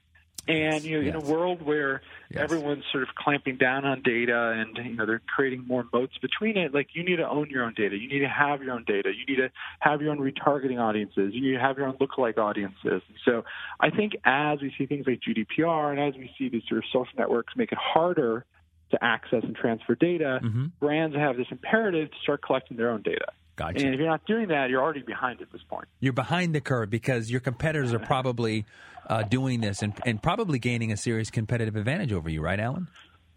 And 0.48 0.84
you 0.84 0.98
know, 0.98 1.06
Yes. 1.06 1.13
in 1.15 1.22
a 1.22 1.32
world 1.32 1.62
where 1.62 2.01
Yes. 2.32 2.41
everyone's 2.41 2.84
sort 2.91 3.03
of 3.03 3.13
clamping 3.13 3.58
down 3.58 3.86
on 3.86 4.01
data 4.01 4.56
and 4.58 4.75
you 4.75 4.96
know 4.96 5.06
they're 5.06 5.22
creating 5.36 5.68
more 5.68 5.86
moats 5.94 6.18
between 6.18 6.58
it, 6.58 6.74
like 6.74 6.96
you 6.96 7.03
need 7.03 7.18
to 7.18 7.30
own 7.30 7.51
your 7.51 7.63
own 7.63 7.75
data. 7.75 7.96
You 7.96 8.08
need 8.08 8.22
to 8.22 8.27
have 8.27 8.63
your 8.63 8.74
own 8.74 8.84
data. 8.86 9.13
You 9.13 9.24
need 9.27 9.36
to 9.39 9.51
have 9.82 10.01
your 10.01 10.10
own 10.12 10.18
retargeting 10.18 10.80
audiences. 10.82 11.36
You 11.36 11.41
need 11.41 11.53
to 11.53 11.60
have 11.60 11.77
your 11.77 11.86
own 11.86 11.94
lookalike 12.00 12.39
audiences. 12.39 13.03
So 13.24 13.46
I 13.80 13.91
think 13.91 14.13
as 14.25 14.62
we 14.62 14.74
see 14.75 14.88
things 14.88 15.06
like 15.06 15.20
GDPR 15.20 15.91
and 15.91 16.00
as 16.00 16.15
we 16.15 16.32
see 16.39 16.50
these 16.50 16.63
sort 16.68 16.80
of 16.80 16.86
social 16.91 17.13
networks 17.20 17.56
make 17.56 17.72
it 17.72 17.77
harder 17.77 18.44
to 18.91 19.03
access 19.03 19.43
and 19.43 19.55
transfer 19.55 19.95
data, 19.95 20.39
Mm-hmm. 20.43 20.65
brands 20.79 21.15
have 21.15 21.38
this 21.38 21.48
imperative 21.51 22.10
to 22.12 22.17
start 22.24 22.41
collecting 22.41 22.77
their 22.77 22.89
own 22.91 23.01
data. 23.01 23.25
Gotcha. 23.55 23.86
And 23.86 23.93
if 23.93 24.00
you're 24.00 24.10
not 24.10 24.25
doing 24.25 24.48
that, 24.48 24.69
you're 24.69 24.81
already 24.81 25.01
behind 25.01 25.41
at 25.41 25.51
this 25.51 25.62
point. 25.69 25.88
You're 26.00 26.13
behind 26.13 26.55
the 26.55 26.62
curve 26.62 26.89
because 26.89 27.29
your 27.29 27.41
competitors 27.41 27.93
are 27.93 28.00
probably 28.00 28.65
uh, 29.07 29.24
doing 29.24 29.62
this 29.62 29.81
and, 29.81 29.93
and 30.05 30.21
probably 30.21 30.57
gaining 30.57 30.91
a 30.91 30.98
serious 30.98 31.29
competitive 31.29 31.75
advantage 31.75 32.13
over 32.13 32.29
you, 32.29 32.41
right, 32.41 32.60
Allen? 32.60 32.88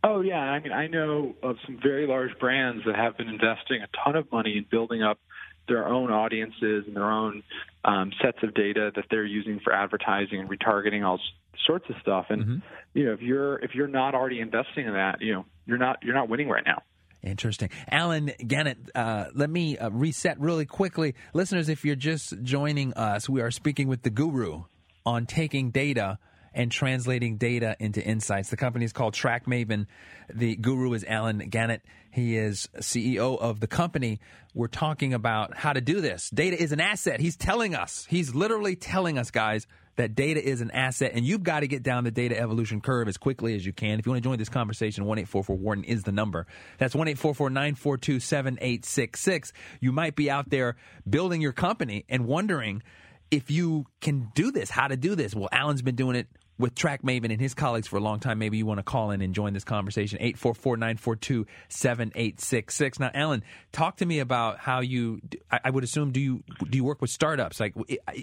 Oh 0.03 0.21
yeah, 0.21 0.39
I 0.39 0.61
mean 0.61 0.73
I 0.73 0.87
know 0.87 1.35
of 1.43 1.57
some 1.65 1.79
very 1.83 2.07
large 2.07 2.39
brands 2.39 2.85
that 2.85 2.95
have 2.95 3.17
been 3.17 3.29
investing 3.29 3.81
a 3.83 3.89
ton 4.05 4.17
of 4.17 4.31
money 4.31 4.59
in 4.59 4.67
building 4.71 5.03
up 5.03 5.19
their 5.67 5.89
own 5.89 6.11
audiences 6.13 6.85
and 6.87 6.95
their 6.95 7.11
own 7.11 7.43
um, 7.87 8.13
sets 8.23 8.37
of 8.43 8.53
data 8.55 8.93
that 8.95 9.07
they're 9.11 9.25
using 9.25 9.61
for 9.65 9.73
advertising 9.73 10.41
and 10.41 10.51
retargeting, 10.51 11.03
all 11.05 11.19
sorts 11.67 11.87
of 11.89 11.97
stuff. 12.01 12.27
And 12.31 12.63
you 12.95 13.07
know, 13.07 13.13
if 13.13 13.21
you're 13.21 13.59
if 13.59 13.75
you're 13.75 13.89
not 13.89 14.15
already 14.15 14.41
investing 14.41 14.87
in 14.87 14.95
that, 14.95 15.21
you 15.21 15.33
know, 15.35 15.45
you're 15.67 15.79
not 15.79 15.99
you're 16.03 16.15
not 16.15 16.29
winning 16.29 16.49
right 16.49 16.65
now. 16.65 16.83
Interesting. 17.23 17.71
Allen 17.91 18.33
Gannett, 18.47 18.77
uh, 18.95 19.27
let 19.35 19.49
me 19.49 19.79
uh, 19.79 19.89
reset 19.91 20.39
really 20.39 20.67
quickly. 20.67 21.15
Listeners, 21.33 21.71
if 21.71 21.85
you're 21.85 21.97
just 21.97 22.35
joining 22.43 22.93
us, 22.95 23.29
we 23.29 23.41
are 23.41 23.51
speaking 23.51 23.89
with 23.89 24.03
the 24.03 24.11
guru 24.11 24.65
on 25.07 25.25
taking 25.25 25.71
data 25.71 26.19
and 26.53 26.71
translating 26.71 27.37
data 27.37 27.77
into 27.81 28.03
insights. 28.03 28.51
The 28.51 28.57
company 28.57 28.85
is 28.85 28.93
called 28.93 29.15
TrackMaven. 29.15 29.87
The 30.33 30.57
guru 30.57 30.93
is 30.93 31.05
Allen 31.09 31.39
Gannett. 31.49 31.83
He 32.11 32.37
is 32.37 32.69
CEO 32.79 33.39
of 33.39 33.59
the 33.59 33.67
company. 33.67 34.21
We're 34.55 34.69
talking 34.69 35.15
about 35.15 35.57
how 35.57 35.73
to 35.73 35.81
do 35.81 36.01
this. 36.01 36.31
Data 36.31 36.61
is 36.61 36.73
an 36.73 36.81
asset. 36.81 37.21
He's 37.21 37.37
telling 37.37 37.75
us, 37.75 38.07
he's 38.09 38.35
literally 38.35 38.77
telling 38.77 39.19
us, 39.19 39.31
guys, 39.33 39.67
that 39.97 40.15
data 40.15 40.43
is 40.43 40.61
an 40.61 40.71
asset, 40.71 41.13
and 41.15 41.25
you've 41.25 41.43
got 41.43 41.61
to 41.61 41.69
get 41.69 41.83
down 41.83 42.05
the 42.05 42.11
data 42.11 42.39
evolution 42.39 42.81
curve 42.81 43.09
as 43.09 43.17
quickly 43.17 43.55
as 43.55 43.65
you 43.65 43.73
can. 43.73 43.99
If 43.99 44.07
you 44.07 44.13
want 44.13 44.23
to 44.23 44.29
join 44.29 44.39
this 44.39 44.49
conversation, 44.49 45.05
1844 45.05 45.57
Wharton 45.57 45.85
is 45.85 46.03
the 46.03 46.13
number. 46.13 46.47
That's 46.79 46.95
1 46.95 47.07
942 47.07 48.21
7866. 48.21 49.53
You 49.81 49.93
might 49.93 50.17
be 50.17 50.31
out 50.31 50.51
there 50.51 50.77
building 51.09 51.41
your 51.41 51.53
company 51.53 52.05
and 52.09 52.27
wondering 52.27 52.83
if 53.31 53.51
you 53.51 53.87
can 54.01 54.31
do 54.35 54.51
this, 54.51 54.71
how 54.71 54.89
to 54.89 54.97
do 54.97 55.15
this. 55.15 55.35
Well, 55.35 55.49
Allen's 55.51 55.83
been 55.83 55.97
doing 55.97 56.17
it 56.17 56.29
with 56.59 56.75
TrackMaven 56.75 57.31
and 57.31 57.41
his 57.41 57.55
colleagues 57.55 57.89
for 57.89 57.97
a 57.97 58.01
long 58.01 58.21
time. 58.21 58.39
Maybe 58.39 58.57
you 58.59 58.67
want 58.67 58.79
to 58.79 58.85
call 58.85 59.11
in 59.11 59.21
and 59.23 59.35
join 59.35 59.53
this 59.55 59.65
conversation. 59.65 60.19
844 60.21 60.77
942 60.77 61.47
7866. 61.69 63.01
Now, 63.01 63.11
Allen, 63.15 63.43
talk 63.73 63.97
to 63.97 64.07
me 64.07 64.21
about 64.21 64.59
how 64.59 64.81
you, 64.81 65.21
I 65.51 65.71
would 65.71 65.85
assume, 65.85 66.13
do 66.13 66.21
you 66.21 66.45
do 66.71 66.77
you 66.77 66.85
work 66.85 67.01
with 67.01 67.11
startups? 67.11 67.61
Like, 67.61 67.75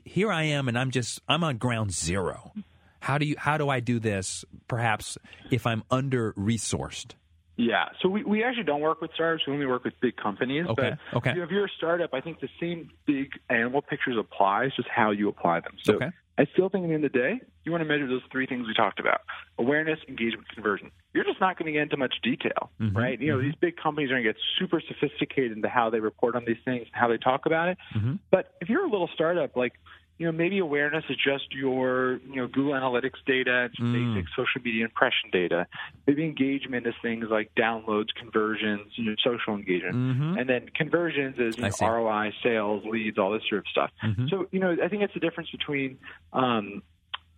here 0.06 0.32
I 0.32 0.44
am 0.44 0.68
and 0.68 0.78
I'm 0.78 0.92
just, 0.92 1.22
I'm 1.28 1.44
on 1.44 1.58
ground 1.58 1.92
zero. 1.92 2.54
How 3.00 3.18
do 3.18 3.26
you, 3.26 3.36
how 3.38 3.58
do 3.58 3.68
I 3.68 3.80
do 3.80 4.00
this 4.00 4.46
perhaps 4.68 5.18
if 5.50 5.66
I'm 5.66 5.84
under 5.90 6.34
resourced? 6.34 7.14
Yeah. 7.58 7.90
So 8.02 8.10
we, 8.10 8.24
we 8.24 8.44
actually 8.44 8.64
don't 8.64 8.82
work 8.82 9.02
with 9.02 9.12
startups. 9.14 9.46
We 9.46 9.54
only 9.54 9.66
work 9.66 9.84
with 9.84 9.94
big 10.02 10.16
companies. 10.16 10.66
Okay, 10.70 10.94
But 11.12 11.18
okay. 11.18 11.30
you 11.32 11.38
know, 11.38 11.44
if 11.44 11.52
you're 11.52 11.66
a 11.66 11.72
startup, 11.78 12.14
I 12.14 12.22
think 12.22 12.40
the 12.40 12.50
same 12.60 12.90
big 13.06 13.32
animal 13.50 13.82
pictures 13.82 14.16
apply. 14.20 14.66
It's 14.66 14.76
just 14.76 14.88
how 14.90 15.12
you 15.12 15.30
apply 15.30 15.60
them. 15.60 15.74
So 15.84 15.96
Okay. 15.96 16.10
I 16.38 16.46
still 16.54 16.70
think 16.70 16.86
at 16.86 16.88
the 16.88 16.94
end 16.94 17.06
of 17.06 17.12
the 17.12 17.20
day, 17.20 17.42
you 17.66 17.72
want 17.72 17.82
to 17.82 17.88
measure 17.88 18.08
those 18.08 18.22
three 18.32 18.48
things 18.48 18.66
we 18.68 18.74
talked 18.74 19.00
about 19.00 19.22
awareness, 19.60 20.00
engagement, 20.08 20.48
conversion. 20.50 20.92
You're 21.14 21.26
just 21.26 21.42
not 21.42 21.58
going 21.58 21.68
to 21.68 21.72
get 21.74 21.84
into 21.84 21.98
much 21.98 22.16
detail, 22.24 22.72
Mm-hmm, 22.82 22.98
right? 22.98 23.22
You 23.22 23.34
know, 23.34 23.42
these 23.42 23.56
big 23.56 23.76
companies 23.78 24.10
are 24.10 24.14
going 24.14 24.24
to 24.24 24.30
get 24.30 24.42
super 24.58 24.82
sophisticated 24.88 25.52
into 25.52 25.68
how 25.68 25.90
they 25.90 26.00
report 26.00 26.36
on 26.36 26.46
these 26.46 26.58
things 26.66 26.84
and 26.84 26.94
how 26.94 27.08
they 27.10 27.18
talk 27.18 27.46
about 27.46 27.70
it. 27.70 27.78
Mm-hmm. 27.96 28.16
But 28.32 28.56
if 28.62 28.70
you're 28.70 28.86
a 28.86 28.90
little 28.90 29.10
startup, 29.14 29.56
like, 29.56 29.74
you 30.22 30.28
know, 30.28 30.32
maybe 30.32 30.60
awareness 30.60 31.04
is 31.10 31.18
just 31.18 31.52
your, 31.52 32.20
you 32.30 32.36
know, 32.36 32.46
Google 32.48 32.74
Analytics 32.74 33.18
data 33.26 33.62
and 33.64 33.74
some 33.76 33.88
Mm. 33.92 34.14
basic 34.14 34.30
social 34.36 34.62
media 34.64 34.86
impression 34.86 35.32
data. 35.32 35.66
Maybe 36.06 36.24
engagement 36.24 36.86
is 36.86 36.94
things 37.02 37.26
like 37.32 37.50
downloads, 37.56 38.10
conversions, 38.14 38.86
you 38.98 39.06
know, 39.06 39.16
social 39.24 39.56
engagement. 39.56 39.96
And 40.38 40.48
then 40.48 40.70
conversions 40.76 41.40
is 41.40 41.58
you 41.58 41.64
Mm-hmm. 41.64 41.84
Know. 41.84 41.90
Mm-hmm. 41.90 42.06
ROI, 42.06 42.34
sales, 42.44 42.84
leads, 42.86 43.18
all 43.18 43.32
this 43.32 43.42
sort 43.50 43.62
of 43.62 43.68
stuff. 43.72 43.90
So, 44.30 44.46
you 44.52 44.60
know, 44.60 44.78
I 44.84 44.88
think 44.90 45.02
it's 45.02 45.16
the 45.16 45.20
difference 45.20 45.50
between 45.50 45.98
um, 46.34 46.84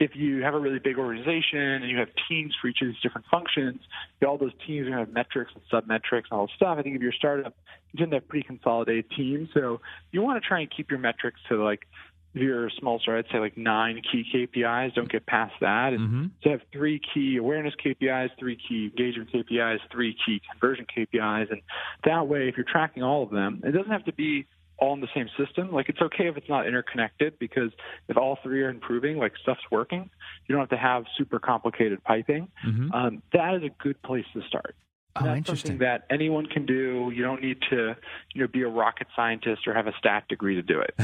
if 0.02 0.12
you 0.16 0.44
have 0.44 0.54
a 0.54 0.60
really 0.60 0.80
big 0.80 0.98
organization 0.98 1.60
and 1.84 1.90
you 1.90 1.98
have 2.00 2.10
teams 2.28 2.54
for 2.62 2.68
each 2.68 2.82
of 2.82 2.88
these 2.90 3.00
different 3.02 3.28
functions, 3.32 3.80
all 4.28 4.38
those 4.38 4.52
teams 4.68 4.88
are 4.88 4.92
going 4.92 5.00
to 5.00 5.06
have 5.06 5.14
metrics 5.14 5.52
and 5.56 5.64
sub 5.72 5.88
metrics 5.88 6.28
and 6.30 6.38
all 6.38 6.48
this 6.48 6.56
stuff. 6.58 6.78
I 6.78 6.82
think 6.82 6.98
if 6.98 7.02
you're 7.02 7.12
a 7.12 7.16
startup, 7.16 7.56
you 7.94 8.00
tend 8.00 8.12
to 8.12 8.18
have 8.18 8.28
pretty 8.28 8.46
consolidated 8.46 9.06
teams. 9.16 9.48
So 9.54 9.80
you 10.12 10.22
want 10.22 10.42
to 10.44 10.46
try 10.46 10.60
and 10.60 10.70
keep 10.76 10.90
your 10.92 11.00
metrics 11.00 11.40
to 11.48 11.64
like, 11.64 11.88
if 12.34 12.42
you're 12.42 12.68
a 12.68 12.72
small 12.80 13.00
startup, 13.00 13.26
I'd 13.26 13.32
say 13.32 13.40
like 13.40 13.58
nine 13.58 14.02
key 14.12 14.26
KPIs. 14.34 14.96
Don't 14.96 15.12
get 15.12 15.26
past 15.26 15.54
that. 15.62 15.94
And 15.94 16.00
to 16.44 16.50
have 16.50 16.62
three 16.72 17.00
key 17.14 17.38
awareness 17.38 17.74
KPIs, 17.84 18.30
three 18.40 18.58
key 18.58 18.92
engagement 18.96 19.32
KPIs, 19.32 19.80
three 19.92 20.16
key 20.26 20.42
conversion 20.52 20.86
KPIs. 20.96 21.52
And 21.52 21.62
that 22.06 22.28
way, 22.28 22.50
if 22.50 22.58
you're 22.58 22.66
tracking 22.70 23.04
all 23.04 23.24
of 23.24 23.30
them, 23.30 23.62
it 23.64 23.72
doesn't 23.72 23.92
have 23.92 24.06
to 24.06 24.14
be 24.14 24.48
all 24.80 24.94
in 24.94 25.02
the 25.02 25.08
same 25.16 25.30
system. 25.38 25.72
Like 25.72 25.90
it's 25.90 26.02
okay 26.02 26.28
if 26.28 26.36
it's 26.38 26.50
not 26.50 26.68
interconnected 26.68 27.38
because 27.40 27.72
if 28.08 28.18
all 28.18 28.40
three 28.42 28.64
are 28.64 28.70
improving, 28.70 29.18
like 29.18 29.34
stuff's 29.42 29.62
working, 29.72 30.10
you 30.48 30.56
don't 30.56 30.62
have 30.62 30.70
to 30.70 30.78
have 30.78 31.06
super 31.18 31.40
complicated 31.40 32.04
piping. 32.04 32.50
Um, 32.94 33.22
that 33.34 33.56
is 33.56 33.64
a 33.64 33.84
good 33.84 34.02
place 34.02 34.26
to 34.34 34.42
start. 34.48 34.76
Oh, 35.16 35.24
That's 35.26 35.38
interesting. 35.38 35.72
something 35.74 35.86
that 35.86 36.06
anyone 36.10 36.48
can 36.48 36.66
do. 36.66 37.12
You 37.16 37.22
don't 37.24 37.42
need 37.42 37.58
to, 37.70 37.96
you 38.34 38.42
know, 38.42 38.48
be 38.48 38.64
a 38.64 38.68
rocket 38.68 39.08
scientist 39.16 39.68
or 39.68 39.74
have 39.76 39.86
a 39.86 39.94
stat 40.00 40.24
degree 40.28 40.56
to 40.56 40.64
do 40.64 40.82
it. 40.82 40.96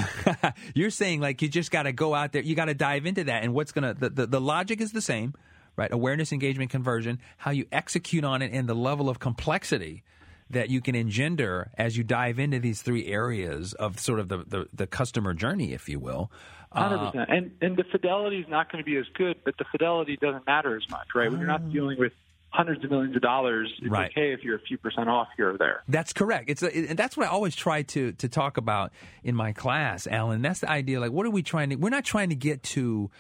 You're 0.74 0.90
saying 0.90 1.22
like 1.22 1.42
you 1.44 1.48
just 1.48 1.70
got 1.70 1.84
to 1.84 1.92
go 1.92 2.16
out 2.16 2.32
there, 2.32 2.42
you 2.42 2.56
got 2.56 2.66
to 2.66 2.74
dive 2.74 3.06
into 3.06 3.24
that, 3.26 3.44
and 3.44 3.54
what's 3.54 3.72
gonna 3.72 3.94
the, 3.94 4.10
the 4.10 4.26
the 4.26 4.42
logic 4.42 4.82
is 4.82 4.94
the 4.94 5.02
same, 5.02 5.36
right? 5.76 5.92
Awareness, 5.92 6.32
engagement, 6.32 6.72
conversion, 6.72 7.20
how 7.38 7.52
you 7.52 7.66
execute 7.72 8.24
on 8.24 8.42
it, 8.42 8.52
and 8.52 8.68
the 8.68 8.74
level 8.74 9.10
of 9.10 9.20
complexity 9.20 10.04
that 10.50 10.72
you 10.72 10.82
can 10.82 10.96
engender 10.96 11.70
as 11.78 11.96
you 11.96 12.04
dive 12.04 12.40
into 12.40 12.58
these 12.60 12.82
three 12.82 13.06
areas 13.06 13.74
of 13.74 14.00
sort 14.00 14.20
of 14.20 14.28
the 14.28 14.38
the, 14.40 14.68
the 14.74 14.88
customer 14.88 15.36
journey, 15.36 15.72
if 15.74 15.88
you 15.88 16.00
will. 16.00 16.32
Hundred 16.72 16.96
Uh, 16.98 17.12
percent. 17.12 17.30
And 17.30 17.52
and 17.62 17.78
the 17.78 17.84
fidelity 17.92 18.40
is 18.40 18.48
not 18.50 18.72
going 18.72 18.84
to 18.84 18.90
be 18.90 18.98
as 18.98 19.06
good, 19.14 19.38
but 19.46 19.56
the 19.60 19.66
fidelity 19.72 20.18
doesn't 20.20 20.48
matter 20.48 20.76
as 20.76 20.90
much, 20.90 21.10
right? 21.14 21.30
When 21.30 21.40
you're 21.40 21.48
not 21.48 21.72
dealing 21.72 22.00
with 22.00 22.14
hundreds 22.52 22.84
of 22.84 22.90
millions 22.90 23.16
of 23.16 23.22
dollars, 23.22 23.72
it's 23.82 23.90
Right. 23.92 24.10
okay 24.12 24.34
if 24.34 24.44
you're 24.44 24.56
a 24.56 24.62
few 24.62 24.78
percent 24.78 25.08
off 25.08 25.28
here 25.38 25.54
or 25.54 25.58
there. 25.58 25.84
That's 25.88 26.14
correct. 26.14 26.50
It's 26.50 26.64
a, 26.64 26.76
and 26.90 26.98
that's 26.98 27.16
what 27.16 27.28
I 27.28 27.30
always 27.30 27.56
try 27.56 27.84
to 27.84 28.12
to 28.14 28.28
talk 28.30 28.58
about 28.58 28.92
in 29.24 29.36
my 29.36 29.54
class, 29.54 30.08
Allen. 30.08 30.42
That's 30.42 30.62
the 30.62 30.70
idea. 30.70 31.00
Like, 31.00 31.12
what 31.12 31.26
are 31.26 31.30
we 31.32 31.44
trying 31.44 31.70
to? 31.70 31.76
We're 31.76 31.90
not 31.90 32.06
trying 32.06 32.30
to 32.30 32.36
get 32.36 32.64
to 32.64 33.12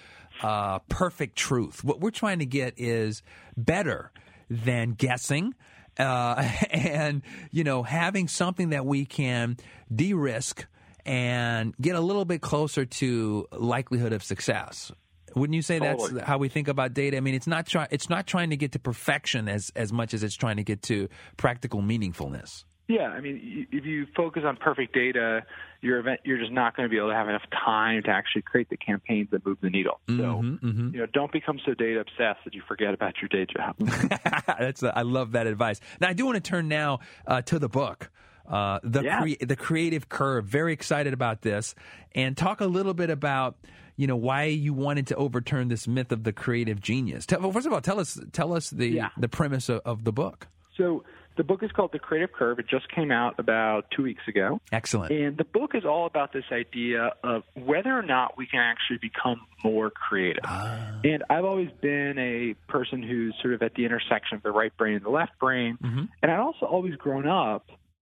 uh, 0.41 0.79
perfect 0.89 1.35
truth. 1.35 1.83
What 1.83 1.99
we're 1.99 2.11
trying 2.11 2.39
to 2.39 2.45
get 2.45 2.73
is 2.77 3.21
better 3.55 4.11
than 4.49 4.93
guessing. 4.93 5.53
Uh, 5.97 6.49
and 6.71 7.21
you 7.51 7.63
know, 7.63 7.83
having 7.83 8.27
something 8.27 8.69
that 8.69 8.85
we 8.85 9.05
can 9.05 9.57
de-risk 9.93 10.65
and 11.05 11.73
get 11.81 11.95
a 11.95 11.99
little 12.01 12.25
bit 12.25 12.41
closer 12.41 12.85
to 12.85 13.47
likelihood 13.51 14.13
of 14.13 14.23
success. 14.23 14.91
Wouldn't 15.39 15.55
you 15.55 15.61
say 15.61 15.79
Totally. 15.79 16.13
that's 16.13 16.27
how 16.27 16.37
we 16.37 16.49
think 16.49 16.67
about 16.67 16.93
data? 16.93 17.17
I 17.17 17.19
mean, 17.21 17.35
it's 17.35 17.47
not 17.47 17.65
try, 17.65 17.87
it's 17.91 18.09
not 18.09 18.27
trying 18.27 18.49
to 18.51 18.57
get 18.57 18.73
to 18.73 18.79
perfection 18.79 19.47
as 19.49 19.71
as 19.75 19.91
much 19.93 20.13
as 20.13 20.23
it's 20.23 20.35
trying 20.35 20.57
to 20.57 20.63
get 20.63 20.81
to 20.83 21.07
practical 21.37 21.81
meaningfulness. 21.81 22.65
Yeah, 22.87 23.03
I 23.09 23.21
mean, 23.21 23.67
if 23.71 23.85
you 23.85 24.07
focus 24.15 24.41
on 24.47 24.55
perfect 24.57 24.95
data, 24.95 25.43
your 25.79 25.99
event, 25.99 26.21
you're 26.25 26.39
just 26.39 26.51
not 26.51 26.75
going 26.75 26.89
to 26.89 26.91
be 26.91 26.97
able 26.97 27.09
to 27.09 27.13
have 27.13 27.29
enough 27.29 27.43
time 27.53 28.01
to 28.01 28.09
actually 28.09 28.41
create 28.41 28.67
the 28.71 28.77
campaigns 28.77 29.27
that 29.29 29.45
move 29.45 29.59
the 29.61 29.69
needle. 29.69 29.99
So, 30.07 30.15
Mm-hmm, 30.15 30.95
you 30.95 30.99
know, 31.01 31.05
don't 31.13 31.31
become 31.31 31.59
so 31.63 31.75
data 31.75 31.99
obsessed 31.99 32.39
that 32.45 32.55
you 32.55 32.63
forget 32.67 32.95
about 32.95 33.13
your 33.21 33.29
day 33.29 33.45
job. 33.55 33.75
That's 34.59 34.81
I 34.81 35.03
love 35.03 35.33
that 35.33 35.45
advice. 35.45 35.79
Now 36.01 36.09
I 36.09 36.13
do 36.13 36.25
want 36.25 36.37
to 36.37 36.41
turn 36.41 36.67
now 36.67 37.01
uh, 37.27 37.43
to 37.43 37.59
the 37.59 37.69
book, 37.69 38.09
uh, 38.49 38.79
the 38.83 39.03
Yeah. 39.03 39.21
crea- 39.21 39.37
the 39.39 39.55
creative 39.55 40.09
curve. 40.09 40.45
Very 40.45 40.73
excited 40.73 41.13
about 41.13 41.43
this, 41.43 41.75
and 42.15 42.35
talk 42.35 42.59
a 42.59 42.65
little 42.65 42.95
bit 42.95 43.11
about 43.11 43.57
you 43.99 44.07
know 44.07 44.15
why 44.15 44.43
you 44.45 44.73
wanted 44.73 45.07
to 45.07 45.15
overturn 45.17 45.67
this 45.67 45.85
myth 45.85 46.11
of 46.13 46.23
the 46.23 46.31
creative 46.31 46.79
genius. 46.79 47.25
Tell, 47.25 47.41
well, 47.41 47.51
first 47.51 47.67
of 47.67 47.73
all, 47.73 47.81
tell 47.81 47.99
us 47.99 48.17
tell 48.31 48.53
us 48.53 48.69
the 48.69 48.87
Yeah. 48.87 49.09
the 49.17 49.27
premise 49.27 49.67
of, 49.67 49.81
of 49.83 50.05
the 50.05 50.13
book. 50.13 50.47
So 50.77 51.03
the 51.35 51.43
book 51.43 51.63
is 51.63 51.71
called 51.73 51.91
The 51.91 51.99
Creative 51.99 52.31
Curve. 52.31 52.59
It 52.59 52.67
just 52.69 52.89
came 52.89 53.11
out 53.11 53.35
about 53.39 53.91
two 53.95 54.03
weeks 54.03 54.21
ago. 54.27 54.61
Excellent. 54.71 55.11
And 55.11 55.37
the 55.37 55.43
book 55.43 55.71
is 55.73 55.83
all 55.83 56.05
about 56.05 56.31
this 56.31 56.45
idea 56.51 57.11
of 57.23 57.43
whether 57.55 57.91
or 57.97 58.01
not 58.01 58.37
we 58.37 58.45
can 58.45 58.61
actually 58.61 58.99
become 59.01 59.41
more 59.63 59.89
creative. 59.89 60.43
Ah. 60.45 60.99
And 61.03 61.23
I've 61.29 61.43
always 61.45 61.69
been 61.81 62.17
a 62.17 62.55
person 62.71 63.03
who's 63.03 63.35
sort 63.41 63.53
of 63.53 63.61
at 63.61 63.73
the 63.75 63.83
intersection 63.85 64.37
of 64.37 64.43
the 64.43 64.51
right 64.51 64.75
brain 64.77 64.95
and 64.95 65.03
the 65.05 65.09
left 65.09 65.37
brain. 65.39 65.77
Mm-hmm. 65.83 66.03
And 66.21 66.31
I've 66.31 66.39
also 66.41 66.65
always 66.65 66.95
grown 66.95 67.27
up 67.27 67.69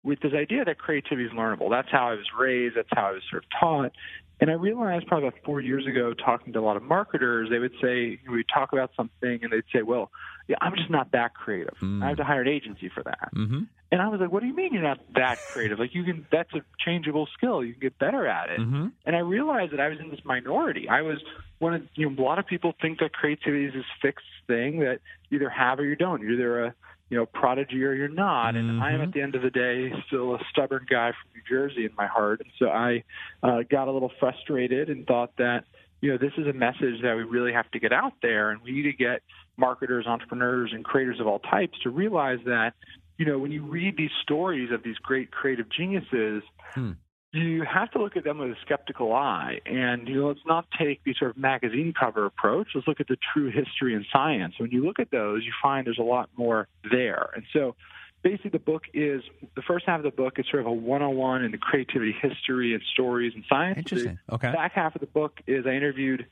with 0.02 0.20
this 0.20 0.32
idea 0.34 0.64
that 0.64 0.78
creativity 0.78 1.24
is 1.26 1.32
learnable. 1.32 1.70
That's 1.70 1.88
how 1.90 2.08
I 2.08 2.12
was 2.14 2.26
raised, 2.38 2.76
that's 2.76 2.88
how 2.92 3.06
I 3.08 3.12
was 3.12 3.22
sort 3.30 3.44
of 3.44 3.50
taught. 3.60 3.92
And 4.40 4.50
I 4.50 4.54
realized 4.54 5.06
probably 5.06 5.28
about 5.28 5.40
four 5.44 5.60
years 5.60 5.86
ago, 5.86 6.14
talking 6.14 6.54
to 6.54 6.58
a 6.58 6.62
lot 6.62 6.76
of 6.76 6.82
marketers, 6.82 7.50
they 7.50 7.58
would 7.58 7.74
say, 7.82 8.18
we 8.30 8.42
talk 8.52 8.72
about 8.72 8.90
something 8.96 9.40
and 9.42 9.52
they'd 9.52 9.64
say, 9.72 9.82
well, 9.82 10.10
yeah, 10.48 10.56
I'm 10.60 10.74
just 10.74 10.90
not 10.90 11.12
that 11.12 11.34
creative. 11.34 11.76
I 11.82 12.08
have 12.08 12.16
to 12.16 12.24
hire 12.24 12.40
an 12.40 12.48
agency 12.48 12.88
for 12.88 13.02
that. 13.02 13.28
Mm-hmm. 13.36 13.64
And 13.92 14.00
I 14.00 14.08
was 14.08 14.20
like, 14.20 14.32
what 14.32 14.40
do 14.40 14.46
you 14.46 14.54
mean 14.54 14.72
you're 14.72 14.82
not 14.82 14.98
that 15.14 15.38
creative? 15.52 15.78
Like 15.78 15.94
you 15.94 16.04
can, 16.04 16.26
that's 16.32 16.52
a 16.54 16.62
changeable 16.84 17.28
skill. 17.36 17.62
You 17.62 17.72
can 17.72 17.80
get 17.80 17.98
better 17.98 18.26
at 18.26 18.50
it. 18.50 18.60
Mm-hmm. 18.60 18.86
And 19.04 19.16
I 19.16 19.18
realized 19.18 19.72
that 19.72 19.80
I 19.80 19.88
was 19.88 19.98
in 20.00 20.10
this 20.10 20.24
minority. 20.24 20.88
I 20.88 21.02
was 21.02 21.18
one 21.58 21.74
of, 21.74 21.82
you 21.94 22.08
know, 22.08 22.22
a 22.22 22.24
lot 22.24 22.38
of 22.38 22.46
people 22.46 22.72
think 22.80 23.00
that 23.00 23.12
creativity 23.12 23.66
is 23.66 23.74
this 23.74 23.84
fixed 24.00 24.26
thing 24.46 24.80
that 24.80 25.00
you 25.28 25.36
either 25.36 25.50
have 25.50 25.78
or 25.78 25.84
you 25.84 25.96
don't. 25.96 26.22
You're 26.22 26.32
either 26.32 26.64
a, 26.64 26.74
you 27.10 27.16
know, 27.16 27.26
prodigy 27.26 27.84
or 27.84 27.92
you're 27.92 28.08
not. 28.08 28.54
And 28.56 28.80
I 28.80 28.92
am 28.92 29.02
at 29.02 29.12
the 29.12 29.20
end 29.20 29.34
of 29.34 29.42
the 29.42 29.50
day 29.50 29.92
still 30.06 30.36
a 30.36 30.38
stubborn 30.50 30.86
guy 30.88 31.10
from 31.10 31.30
New 31.34 31.42
Jersey 31.48 31.84
in 31.84 31.90
my 31.98 32.06
heart. 32.06 32.40
And 32.40 32.50
so 32.58 32.68
I 32.68 33.02
uh, 33.42 33.62
got 33.68 33.88
a 33.88 33.92
little 33.92 34.12
frustrated 34.20 34.88
and 34.88 35.06
thought 35.06 35.32
that, 35.38 35.64
you 36.00 36.12
know, 36.12 36.18
this 36.18 36.32
is 36.38 36.46
a 36.46 36.52
message 36.52 37.02
that 37.02 37.16
we 37.16 37.24
really 37.24 37.52
have 37.52 37.70
to 37.72 37.80
get 37.80 37.92
out 37.92 38.14
there, 38.22 38.50
and 38.50 38.62
we 38.62 38.72
need 38.72 38.84
to 38.84 38.92
get 38.92 39.22
marketers, 39.56 40.06
entrepreneurs, 40.06 40.70
and 40.72 40.84
creators 40.84 41.20
of 41.20 41.26
all 41.26 41.40
types 41.40 41.78
to 41.82 41.90
realize 41.90 42.38
that, 42.46 42.72
you 43.18 43.26
know, 43.26 43.38
when 43.38 43.50
you 43.50 43.64
read 43.64 43.96
these 43.98 44.10
stories 44.22 44.70
of 44.72 44.82
these 44.82 44.96
great 44.96 45.30
creative 45.30 45.66
geniuses, 45.68 46.42
Hmm. 46.74 46.92
You 47.32 47.62
have 47.64 47.90
to 47.92 47.98
look 48.02 48.16
at 48.16 48.24
them 48.24 48.38
with 48.38 48.50
a 48.50 48.56
skeptical 48.64 49.12
eye. 49.12 49.60
And, 49.66 50.08
you 50.08 50.20
know, 50.20 50.28
let's 50.28 50.40
not 50.46 50.66
take 50.76 51.04
the 51.04 51.14
sort 51.14 51.30
of 51.30 51.36
magazine 51.36 51.92
cover 51.98 52.26
approach. 52.26 52.68
Let's 52.74 52.88
look 52.88 53.00
at 53.00 53.06
the 53.08 53.18
true 53.32 53.50
history 53.50 53.94
and 53.94 54.04
science. 54.12 54.54
When 54.58 54.70
you 54.70 54.84
look 54.84 54.98
at 54.98 55.10
those, 55.10 55.44
you 55.44 55.52
find 55.62 55.86
there's 55.86 55.98
a 55.98 56.02
lot 56.02 56.28
more 56.36 56.66
there. 56.90 57.30
And 57.34 57.44
so 57.52 57.76
basically 58.22 58.50
the 58.50 58.58
book 58.58 58.84
is 58.92 59.22
the 59.54 59.62
first 59.62 59.86
half 59.86 59.98
of 59.98 60.04
the 60.04 60.10
book 60.10 60.38
is 60.38 60.46
sort 60.50 60.60
of 60.60 60.66
a 60.66 60.72
one-on-one 60.72 61.44
in 61.44 61.52
the 61.52 61.58
creativity 61.58 62.12
history 62.20 62.74
and 62.74 62.82
stories 62.92 63.32
and 63.34 63.44
science. 63.48 63.78
Interesting. 63.78 64.18
The 64.28 64.34
Okay. 64.34 64.52
back 64.52 64.72
half 64.72 64.96
of 64.96 65.00
the 65.00 65.06
book 65.06 65.40
is 65.46 65.66
I 65.66 65.70
interviewed 65.70 66.26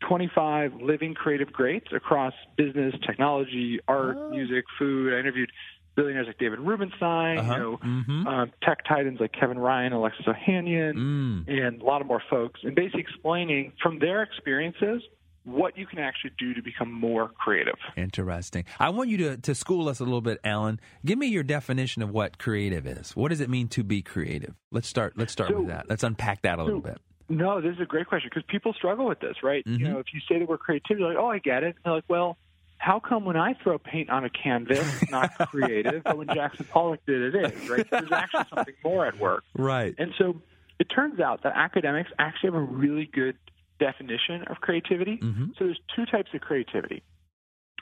25 0.00 0.74
living 0.80 1.14
creative 1.14 1.52
greats 1.52 1.88
across 1.92 2.34
business, 2.56 2.94
technology, 3.04 3.80
art, 3.88 4.16
Oh. 4.16 4.30
music, 4.30 4.66
food. 4.78 5.12
I 5.12 5.18
interviewed 5.18 5.50
billionaires 5.96 6.26
like 6.28 6.38
David 6.38 6.60
Rubenstein, 6.60 7.38
Uh-huh. 7.38 7.52
you 7.54 7.58
know, 7.58 7.76
Mhm. 7.78 8.26
uh, 8.26 8.46
tech 8.62 8.84
titans 8.84 9.18
like 9.18 9.32
Kevin 9.32 9.58
Ryan, 9.58 9.92
Alexis 9.92 10.26
Ohanian, 10.26 10.94
Mm. 10.94 11.48
and 11.48 11.82
a 11.82 11.84
lot 11.84 12.00
of 12.00 12.06
more 12.06 12.22
folks, 12.30 12.60
and 12.62 12.74
basically 12.74 13.00
explaining 13.00 13.72
from 13.82 13.98
their 13.98 14.22
experiences 14.22 15.02
what 15.44 15.78
you 15.78 15.86
can 15.86 16.00
actually 16.00 16.32
do 16.38 16.54
to 16.54 16.60
become 16.62 16.90
more 16.92 17.28
creative. 17.28 17.76
Interesting. 17.96 18.64
I 18.80 18.90
want 18.90 19.08
you 19.10 19.16
to, 19.18 19.36
to 19.38 19.54
school 19.54 19.88
us 19.88 20.00
a 20.00 20.04
little 20.04 20.20
bit, 20.20 20.40
Allen. 20.42 20.80
Give 21.04 21.16
me 21.18 21.28
your 21.28 21.44
definition 21.44 22.02
of 22.02 22.10
what 22.10 22.38
creative 22.38 22.84
is. 22.86 23.14
What 23.14 23.28
does 23.28 23.40
it 23.40 23.48
mean 23.48 23.68
to 23.68 23.84
be 23.84 24.02
creative? 24.02 24.54
Let's 24.72 24.88
start. 24.88 25.16
Let's 25.16 25.32
start 25.32 25.50
So- 25.50 25.58
with 25.60 25.68
that. 25.68 25.88
Let's 25.88 26.02
unpack 26.02 26.42
that 26.42 26.58
a 26.58 26.64
little 26.64 26.80
bit. 26.80 26.98
No, 27.28 27.60
this 27.60 27.74
is 27.74 27.80
a 27.80 27.86
great 27.86 28.06
question 28.06 28.28
because 28.32 28.44
people 28.48 28.72
struggle 28.72 29.06
with 29.06 29.18
this, 29.20 29.36
right? 29.42 29.64
Mhm. 29.64 29.78
You 29.80 29.88
know, 29.88 29.98
if 29.98 30.06
you 30.14 30.20
say 30.28 30.38
the 30.38 30.46
word 30.46 30.58
creativity, 30.60 31.02
they're 31.04 31.14
like, 31.14 31.22
oh, 31.22 31.28
I 31.30 31.38
get 31.38 31.62
it. 31.64 31.74
And 31.74 31.84
they're 31.84 31.92
like, 31.94 32.04
well, 32.08 32.38
how 32.78 33.00
come 33.00 33.24
when 33.24 33.36
I 33.36 33.54
throw 33.54 33.78
paint 33.78 34.10
on 34.10 34.24
a 34.24 34.30
canvas, 34.30 34.78
it's 35.02 35.10
not 35.10 35.36
creative, 35.48 36.04
but 36.04 36.18
when 36.18 36.28
Jackson 36.28 36.66
Pollock 36.70 37.00
did, 37.06 37.34
it 37.34 37.52
is, 37.54 37.68
right? 37.70 37.90
There's 37.90 38.12
actually 38.12 38.44
something 38.54 38.74
more 38.84 39.06
at 39.06 39.18
work. 39.18 39.44
Right. 39.56 39.94
And 39.98 40.12
so 40.18 40.40
it 40.78 40.84
turns 40.84 41.20
out 41.20 41.42
that 41.42 41.52
academics 41.56 42.10
actually 42.18 42.48
have 42.48 42.54
a 42.54 42.60
really 42.60 43.06
good 43.06 43.36
definition 43.78 44.42
of 44.48 44.58
creativity. 44.60 45.18
Mhm. 45.18 45.56
So 45.58 45.64
there's 45.64 45.80
two 45.94 46.06
types 46.06 46.30
of 46.34 46.40
creativity. 46.40 47.02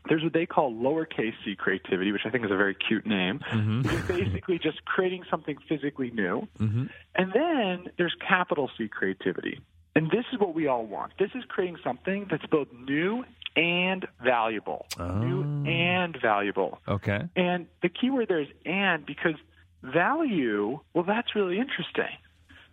There's 0.08 0.22
what 0.22 0.32
they 0.34 0.44
call 0.44 0.72
lowercase 0.72 1.32
c 1.44 1.56
creativity, 1.56 2.12
which 2.12 2.22
I 2.26 2.30
think 2.30 2.44
is 2.44 2.50
a 2.50 2.56
very 2.56 2.74
cute 2.74 3.06
name. 3.06 3.40
Mhm. 3.50 3.86
It's 3.90 4.06
basically 4.08 4.58
just 4.58 4.84
creating 4.84 5.24
something 5.30 5.56
physically 5.68 6.10
new. 6.10 6.46
Mhm. 6.58 6.90
And 7.14 7.32
then 7.32 7.90
there's 7.96 8.14
capital 8.20 8.70
C 8.76 8.88
creativity. 8.88 9.60
And 9.96 10.10
this 10.10 10.24
is 10.32 10.38
what 10.40 10.54
we 10.54 10.66
all 10.66 10.84
want. 10.84 11.12
This 11.18 11.30
is 11.34 11.44
creating 11.46 11.78
something 11.82 12.26
that's 12.28 12.44
both 12.46 12.68
new 12.72 13.24
and 13.56 14.06
valuable. 14.22 14.86
New 14.98 15.42
Oh. 15.42 15.68
and 15.70 16.16
valuable. 16.20 16.80
Okay. 16.88 17.22
And 17.36 17.66
the 17.82 17.88
key 17.88 18.10
word 18.10 18.28
there 18.28 18.40
is 18.40 18.48
and 18.66 19.04
because 19.06 19.36
value, 19.82 20.80
well, 20.92 21.04
that's 21.04 21.34
really 21.34 21.58
interesting. 21.58 22.16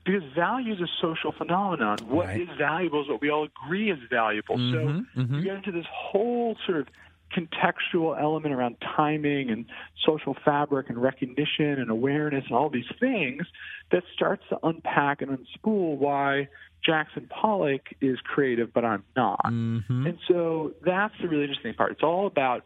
Because 0.04 0.24
value 0.34 0.74
is 0.74 0.82
a 0.82 0.88
social 1.00 1.32
phenomenon. 1.32 2.00
What 2.08 2.30
is 2.32 2.48
Right. 2.48 2.58
valuable 2.58 3.02
is 3.04 3.08
what 3.10 3.22
we 3.22 3.30
all 3.30 3.44
agree 3.44 3.92
is 3.92 4.00
valuable. 4.10 4.58
Mhm, 4.58 4.72
So 5.16 5.22
mhm. 5.22 5.36
you 5.38 5.44
get 5.44 5.58
into 5.58 5.72
this 5.72 5.86
whole 5.92 6.58
sort 6.66 6.80
of 6.80 6.88
contextual 7.36 8.20
element 8.20 8.54
around 8.54 8.76
timing 8.96 9.50
and 9.50 9.66
social 10.06 10.36
fabric 10.46 10.90
and 10.90 11.02
recognition 11.02 11.80
and 11.80 11.90
awareness 11.90 12.44
and 12.48 12.56
all 12.56 12.70
these 12.70 12.92
things 13.00 13.44
that 13.92 14.04
starts 14.14 14.44
to 14.50 14.58
unpack 14.64 15.22
and 15.22 15.32
unspool 15.32 15.98
why 15.98 16.48
Jackson 16.86 17.28
Pollock 17.30 17.82
is 18.02 18.20
creative, 18.22 18.74
but 18.74 18.84
I'm 18.84 19.04
not. 19.16 19.46
Mhm. 19.46 20.08
And 20.08 20.18
so 20.28 20.74
that's 20.84 21.14
the 21.22 21.28
really 21.28 21.44
interesting 21.44 21.74
part. 21.74 21.92
It's 21.92 22.04
all 22.04 22.28
about 22.28 22.66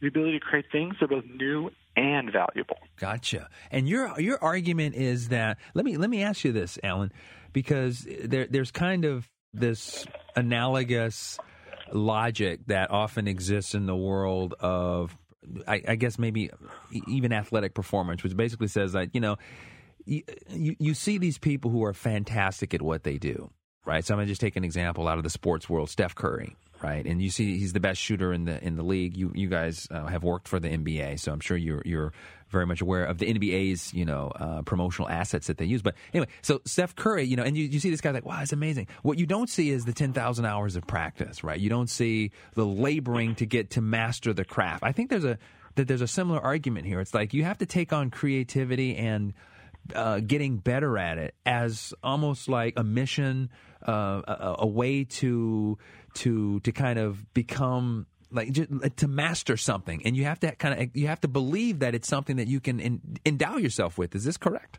the 0.00 0.08
ability 0.08 0.38
to 0.38 0.44
create 0.44 0.66
things 0.70 0.96
that 1.00 1.06
are 1.06 1.20
both 1.20 1.24
new 1.26 1.70
and 1.96 2.30
valuable. 2.30 2.78
Gotcha. 2.96 3.48
And 3.70 3.88
your 3.88 4.18
your 4.20 4.42
argument 4.42 4.96
is 4.96 5.28
that 5.28 5.58
let 5.74 5.84
me 5.84 5.96
let 5.96 6.10
me 6.10 6.22
ask 6.22 6.44
you 6.44 6.52
this, 6.52 6.78
Allen, 6.82 7.12
because 7.52 8.06
there 8.22 8.46
there's 8.46 8.70
kind 8.70 9.04
of 9.04 9.30
this 9.52 10.06
analogous 10.36 11.38
logic 11.92 12.60
that 12.66 12.90
often 12.90 13.28
exists 13.28 13.74
in 13.74 13.86
the 13.86 13.96
world 13.96 14.54
of 14.60 15.16
I, 15.66 15.82
I 15.88 15.94
guess 15.96 16.18
maybe 16.18 16.50
even 17.08 17.32
athletic 17.32 17.74
performance, 17.74 18.22
which 18.22 18.36
basically 18.36 18.68
says 18.68 18.92
that 18.92 19.14
you 19.14 19.20
know 19.20 19.36
you, 20.04 20.22
you 20.48 20.76
you 20.78 20.94
see 20.94 21.18
these 21.18 21.38
people 21.38 21.70
who 21.70 21.84
are 21.84 21.92
fantastic 21.92 22.74
at 22.74 22.82
what 22.82 23.04
they 23.04 23.18
do, 23.18 23.50
right? 23.84 24.04
So 24.04 24.14
I'm 24.14 24.18
gonna 24.18 24.26
just 24.26 24.40
take 24.40 24.56
an 24.56 24.64
example 24.64 25.08
out 25.08 25.18
of 25.18 25.24
the 25.24 25.30
sports 25.30 25.68
world, 25.68 25.90
Steph 25.90 26.14
Curry, 26.14 26.56
right? 26.84 27.06
And 27.06 27.22
you 27.22 27.30
see 27.30 27.58
he's 27.58 27.72
the 27.72 27.80
best 27.80 27.98
shooter 27.98 28.32
in 28.32 28.44
the 28.44 28.62
in 28.62 28.76
the 28.76 28.82
league. 28.82 29.16
You 29.16 29.32
you 29.34 29.48
guys 29.48 29.88
uh, 29.90 30.06
have 30.06 30.22
worked 30.22 30.48
for 30.48 30.60
the 30.60 30.68
NBA, 30.68 31.18
so 31.18 31.32
I'm 31.32 31.40
sure 31.40 31.56
you're 31.56 31.82
you're 31.86 32.12
very 32.50 32.66
much 32.66 32.82
aware 32.82 33.06
of 33.06 33.16
the 33.16 33.32
NBA's 33.32 33.94
you 33.94 34.04
know 34.04 34.30
uh, 34.36 34.62
promotional 34.62 35.08
assets 35.08 35.46
that 35.46 35.56
they 35.56 35.64
use. 35.64 35.80
But 35.80 35.94
anyway, 36.12 36.28
so 36.42 36.60
Steph 36.66 36.94
Curry, 36.94 37.24
you 37.24 37.36
know, 37.36 37.42
and 37.42 37.56
you, 37.56 37.64
you 37.64 37.80
see 37.80 37.88
this 37.88 38.02
guy 38.02 38.10
like, 38.10 38.26
wow, 38.26 38.40
it's 38.42 38.52
amazing. 38.52 38.88
What 39.02 39.18
you 39.18 39.24
don't 39.24 39.48
see 39.48 39.70
is 39.70 39.86
the 39.86 39.94
ten 39.94 40.12
thousand 40.12 40.44
hours 40.44 40.76
of 40.76 40.86
practice, 40.86 41.42
right? 41.42 41.58
You 41.58 41.70
don't 41.70 41.88
see 41.88 42.32
the 42.52 42.66
laboring 42.66 43.34
to 43.36 43.46
get 43.46 43.70
to 43.70 43.80
master 43.80 44.34
the 44.34 44.44
craft. 44.44 44.84
I 44.84 44.92
think 44.92 45.08
there's 45.08 45.24
a 45.24 45.38
that 45.76 45.88
there's 45.88 46.02
a 46.02 46.08
similar 46.08 46.40
argument 46.40 46.86
here. 46.86 47.00
It's 47.00 47.14
like 47.14 47.32
you 47.32 47.44
have 47.44 47.58
to 47.58 47.66
take 47.66 47.94
on 47.94 48.10
creativity 48.10 48.94
and 48.96 49.32
uh, 49.94 50.20
getting 50.20 50.58
better 50.58 50.96
at 50.98 51.18
it 51.18 51.34
as 51.44 51.92
almost 52.02 52.48
like 52.48 52.74
a 52.76 52.84
mission, 52.84 53.50
uh, 53.86 54.22
a, 54.26 54.54
a 54.60 54.66
way 54.66 55.04
to 55.04 55.78
to 56.14 56.60
to 56.60 56.72
kind 56.72 56.98
of 56.98 57.32
become 57.34 58.06
like 58.30 58.50
just, 58.50 58.70
to 58.96 59.08
master 59.08 59.56
something, 59.56 60.02
and 60.04 60.16
you 60.16 60.24
have 60.24 60.40
to 60.40 60.52
kind 60.56 60.80
of 60.80 60.96
you 60.96 61.06
have 61.06 61.20
to 61.22 61.28
believe 61.28 61.80
that 61.80 61.94
it's 61.94 62.08
something 62.08 62.36
that 62.36 62.48
you 62.48 62.60
can 62.60 62.80
en- 62.80 63.00
endow 63.24 63.56
yourself 63.56 63.96
with. 63.96 64.14
Is 64.14 64.24
this 64.24 64.36
correct? 64.36 64.78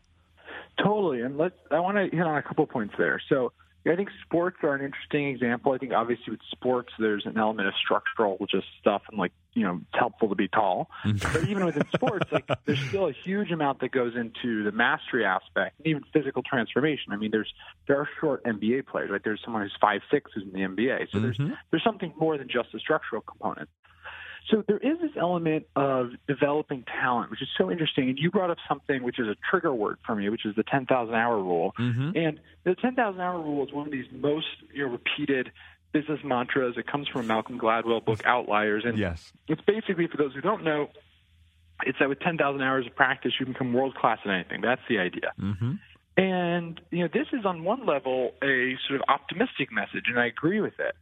Totally. 0.83 1.21
And 1.21 1.37
let's 1.37 1.55
I 1.71 1.79
want 1.79 1.97
to 1.97 2.15
hit 2.15 2.25
on 2.25 2.37
a 2.37 2.43
couple 2.43 2.65
points 2.67 2.93
there. 2.97 3.21
So 3.29 3.53
yeah, 3.85 3.93
I 3.93 3.95
think 3.95 4.09
sports 4.23 4.57
are 4.63 4.73
an 4.73 4.83
interesting 4.83 5.27
example. 5.27 5.71
I 5.71 5.77
think 5.77 5.93
obviously 5.93 6.31
with 6.31 6.39
sports, 6.49 6.91
there's 6.97 7.27
an 7.27 7.37
element 7.37 7.67
of 7.67 7.75
structural 7.75 8.37
just 8.49 8.65
stuff 8.81 9.03
and 9.09 9.19
like, 9.19 9.31
you 9.53 9.63
know, 9.63 9.79
it's 9.79 9.99
helpful 9.99 10.27
to 10.29 10.35
be 10.35 10.47
tall. 10.47 10.89
Mm-hmm. 11.05 11.33
but 11.33 11.47
even 11.47 11.65
within 11.65 11.83
sports, 11.93 12.31
like 12.31 12.49
there's 12.65 12.79
still 12.87 13.07
a 13.07 13.11
huge 13.11 13.51
amount 13.51 13.81
that 13.81 13.91
goes 13.91 14.15
into 14.15 14.63
the 14.63 14.71
mastery 14.71 15.23
aspect 15.23 15.77
and 15.77 15.87
even 15.87 16.03
physical 16.11 16.41
transformation. 16.41 17.13
I 17.13 17.17
mean, 17.17 17.29
there's 17.29 17.53
there 17.87 17.99
are 17.99 18.09
short 18.19 18.43
NBA 18.43 18.87
players, 18.87 19.11
right? 19.11 19.21
There's 19.23 19.41
someone 19.45 19.61
who's 19.61 19.77
five 19.79 20.01
six 20.09 20.31
who's 20.33 20.43
in 20.43 20.51
the 20.51 20.67
NBA. 20.67 21.11
So 21.11 21.19
there's 21.19 21.37
mm-hmm. 21.37 21.53
there's 21.69 21.83
something 21.83 22.11
more 22.17 22.39
than 22.39 22.49
just 22.49 22.71
the 22.73 22.79
structural 22.79 23.21
component. 23.21 23.69
So 24.49 24.63
there 24.67 24.77
is 24.77 24.99
this 25.01 25.11
element 25.19 25.65
of 25.75 26.11
developing 26.27 26.83
talent, 26.83 27.31
which 27.31 27.41
is 27.41 27.47
so 27.57 27.71
interesting. 27.71 28.09
And 28.09 28.17
you 28.17 28.29
brought 28.29 28.51
up 28.51 28.57
something 28.67 29.01
which 29.01 29.19
is 29.19 29.27
a 29.27 29.35
trigger 29.49 29.73
word 29.73 29.97
for 30.05 30.15
me, 30.15 30.29
which 30.29 30.45
is 30.45 30.55
the 30.55 30.63
10,000 30.63 31.13
hour 31.15 31.37
rule. 31.37 31.73
Mm-hmm. 31.79 32.11
And 32.15 32.39
the 32.63 32.75
10,000 32.75 33.19
hour 33.19 33.41
rule 33.41 33.65
is 33.65 33.73
one 33.73 33.87
of 33.87 33.91
these 33.91 34.05
most 34.11 34.45
you 34.73 34.85
know, 34.85 34.91
repeated 34.91 35.51
business 35.93 36.19
mantras. 36.23 36.75
It 36.77 36.85
comes 36.85 37.07
from 37.07 37.21
a 37.21 37.23
Malcolm 37.23 37.59
Gladwell 37.59 38.05
book, 38.05 38.23
Outliers. 38.25 38.83
And 38.85 38.97
Yes. 38.97 39.31
it's 39.47 39.61
basically, 39.61 40.07
for 40.07 40.17
those 40.17 40.33
who 40.33 40.41
don't 40.41 40.63
know, 40.63 40.89
it's 41.83 41.97
that 41.99 42.09
with 42.09 42.19
10,000 42.19 42.61
hours 42.61 42.85
of 42.85 42.95
practice, 42.95 43.33
you 43.39 43.45
can 43.45 43.53
become 43.53 43.73
world 43.73 43.95
class 43.95 44.19
in 44.25 44.31
anything. 44.31 44.61
That's 44.61 44.81
the 44.87 44.99
idea. 44.99 45.31
Mm-hmm. 45.39 45.73
And 46.17 46.79
you 46.91 46.99
know, 47.03 47.09
this 47.11 47.27
is 47.33 47.45
on 47.45 47.63
one 47.63 47.85
level 47.85 48.31
a 48.41 48.75
sort 48.87 49.01
of 49.01 49.05
optimistic 49.09 49.71
message, 49.71 50.05
and 50.07 50.17
I 50.17 50.27
agree 50.27 50.61
with 50.61 50.79
it. 50.79 50.95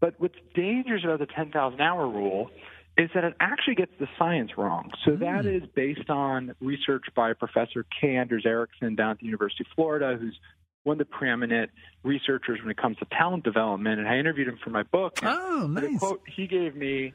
But 0.00 0.14
what's 0.18 0.38
dangerous 0.54 1.04
about 1.04 1.20
the 1.20 1.26
10,000 1.26 1.80
hour 1.80 2.08
rule 2.08 2.50
is 2.98 3.08
that 3.14 3.22
it 3.24 3.34
actually 3.40 3.76
gets 3.76 3.92
the 4.00 4.08
science 4.18 4.50
wrong. 4.58 4.90
So 5.04 5.12
Hmm. 5.12 5.20
that 5.20 5.46
is 5.46 5.62
based 5.74 6.10
on 6.10 6.54
research 6.60 7.04
by 7.14 7.32
Professor 7.32 7.84
K. 8.00 8.16
Anders 8.16 8.44
Ericsson 8.44 8.96
down 8.96 9.12
at 9.12 9.18
the 9.20 9.26
University 9.26 9.64
of 9.64 9.74
Florida, 9.74 10.16
who's 10.20 10.38
one 10.84 10.94
of 10.94 10.98
the 10.98 11.04
preeminent 11.04 11.70
researchers 12.02 12.60
when 12.60 12.70
it 12.70 12.76
comes 12.76 12.96
to 12.98 13.04
talent 13.06 13.44
development. 13.44 14.00
And 14.00 14.08
I 14.08 14.16
interviewed 14.18 14.48
him 14.48 14.58
for 14.62 14.70
my 14.70 14.82
book. 14.84 15.18
And 15.22 15.30
Oh, 15.30 15.66
The 15.80 15.96
quote 15.98 16.22
he 16.26 16.46
gave 16.46 16.74
me 16.74 17.12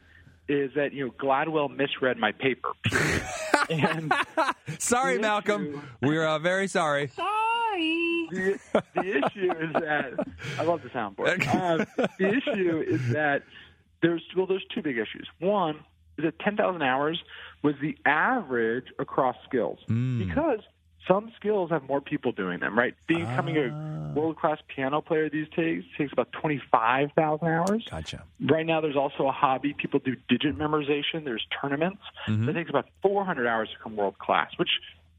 is 0.47 0.71
that 0.75 0.93
you 0.93 1.05
know 1.05 1.11
Gladwell 1.11 1.69
misread 1.75 2.17
my 2.17 2.31
paper. 2.33 2.69
and 3.69 4.13
Sorry, 4.79 5.15
The 5.15 5.21
Malcolm. 5.21 5.65
issue- 5.67 5.81
We're 6.01 6.25
uh, 6.27 6.39
very 6.39 6.67
sorry. 6.67 7.07
the, 8.29 8.59
the 8.95 9.01
issue 9.17 9.51
is 9.59 9.73
that 9.73 10.13
I 10.59 10.63
love 10.63 10.81
the 10.83 10.89
soundboard. 10.89 11.43
Um, 11.53 12.07
the 12.19 12.27
issue 12.27 12.83
is 12.87 13.01
that 13.13 13.43
there's 14.03 14.21
well, 14.35 14.45
there's 14.45 14.65
two 14.73 14.83
big 14.83 14.97
issues. 14.97 15.27
One 15.39 15.77
is 16.17 16.25
that 16.25 16.37
10,000 16.39 16.83
hours 16.83 17.23
was 17.63 17.73
the 17.81 17.97
average 18.05 18.85
across 18.99 19.35
skills 19.47 19.79
hmm. 19.87 20.19
because 20.19 20.59
some 21.07 21.31
skills 21.35 21.71
have 21.71 21.83
more 21.83 22.01
people 22.01 22.31
doing 22.31 22.59
them. 22.59 22.77
Right, 22.77 22.93
becoming 23.07 23.57
a 23.57 23.69
ah. 23.73 24.13
world 24.13 24.37
class 24.37 24.59
piano 24.67 25.01
player 25.01 25.29
these 25.29 25.47
days 25.55 25.83
takes 25.97 26.13
about 26.13 26.31
25,000 26.33 27.47
hours. 27.47 27.87
Gotcha. 27.89 28.23
Right 28.41 28.65
now, 28.65 28.81
there's 28.81 28.95
also 28.95 29.27
a 29.27 29.31
hobby. 29.31 29.73
People 29.73 29.99
do 29.99 30.15
digit 30.29 30.57
memorization. 30.57 31.23
There's 31.23 31.45
tournaments. 31.59 32.01
Mm-hmm. 32.27 32.45
That 32.45 32.53
takes 32.53 32.69
about 32.69 32.87
400 33.01 33.47
hours 33.47 33.69
to 33.69 33.77
become 33.77 33.95
world 33.95 34.19
class, 34.19 34.51
which 34.57 34.69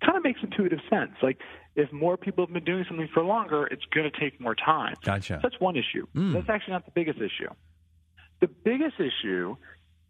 kind 0.05 0.16
of 0.16 0.23
makes 0.23 0.40
intuitive 0.42 0.81
sense. 0.88 1.12
Like, 1.23 1.38
if 1.77 1.92
more 1.92 2.16
people 2.16 2.47
have 2.47 2.53
been 2.53 2.64
doing 2.64 2.85
something 2.87 3.09
for 3.12 3.25
longer, 3.25 3.66
it's 3.66 3.85
going 3.92 4.09
to 4.11 4.20
take 4.20 4.40
more 4.40 4.55
time. 4.55 4.94
Gotcha. 5.03 5.40
That's 5.42 5.59
one 5.59 5.77
issue. 5.77 6.07
Hmm. 6.14 6.35
That's 6.35 6.49
actually 6.49 6.75
not 6.75 6.85
the 6.85 6.92
biggest 6.92 7.18
issue. 7.18 7.51
The 8.44 8.48
biggest 8.48 8.96
issue 9.00 9.57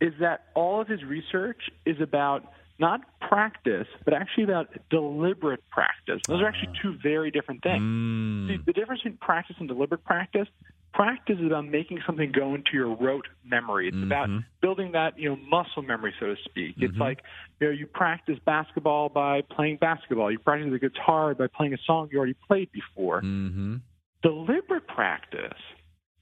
is 0.00 0.12
that 0.18 0.46
all 0.56 0.80
of 0.80 0.88
his 0.88 1.04
research 1.04 1.70
is 1.86 2.00
about 2.00 2.42
not 2.80 3.02
practice, 3.20 3.86
but 4.04 4.12
actually 4.12 4.42
about 4.42 4.70
deliberate 4.90 5.60
practice. 5.70 6.20
Those 6.26 6.42
are 6.42 6.48
actually 6.48 6.70
ah. 6.70 6.82
two 6.82 6.96
very 7.00 7.30
different 7.30 7.62
things. 7.62 7.78
Hmm. 7.80 8.48
See, 8.48 8.58
the 8.66 8.72
difference 8.72 9.02
between 9.02 9.18
practice 9.18 9.54
and 9.60 9.68
deliberate 9.68 10.02
practice, 10.02 10.48
practice 10.92 11.36
is 11.38 11.46
about 11.46 11.66
making 11.66 12.00
something 12.04 12.32
go 12.32 12.56
into 12.56 12.70
your 12.72 12.96
rote 12.96 13.28
memory. 13.44 13.86
It's 13.86 14.02
about 14.02 14.28
mm-hmm. 14.28 14.40
building 14.60 14.90
that, 14.92 15.16
you 15.16 15.28
know, 15.28 15.36
muscle 15.36 15.82
memory, 15.82 16.12
so 16.18 16.26
to 16.26 16.36
speak. 16.44 16.74
It's 16.78 16.94
mm-hmm. 16.94 17.02
like, 17.02 17.22
you 17.60 17.68
know, 17.68 17.72
you 17.72 17.86
practice 17.86 18.40
basketball 18.44 19.10
by 19.10 19.42
playing 19.42 19.76
basketball. 19.76 20.32
You 20.32 20.40
practice 20.40 20.72
the 20.72 20.80
guitar 20.80 21.36
by 21.36 21.46
playing 21.56 21.74
a 21.74 21.78
song 21.86 22.08
you 22.10 22.18
already 22.18 22.34
played 22.48 22.72
before. 22.72 23.22
Mm-hmm. 23.22 23.76
Deliberate 24.24 24.88
practice 24.88 25.60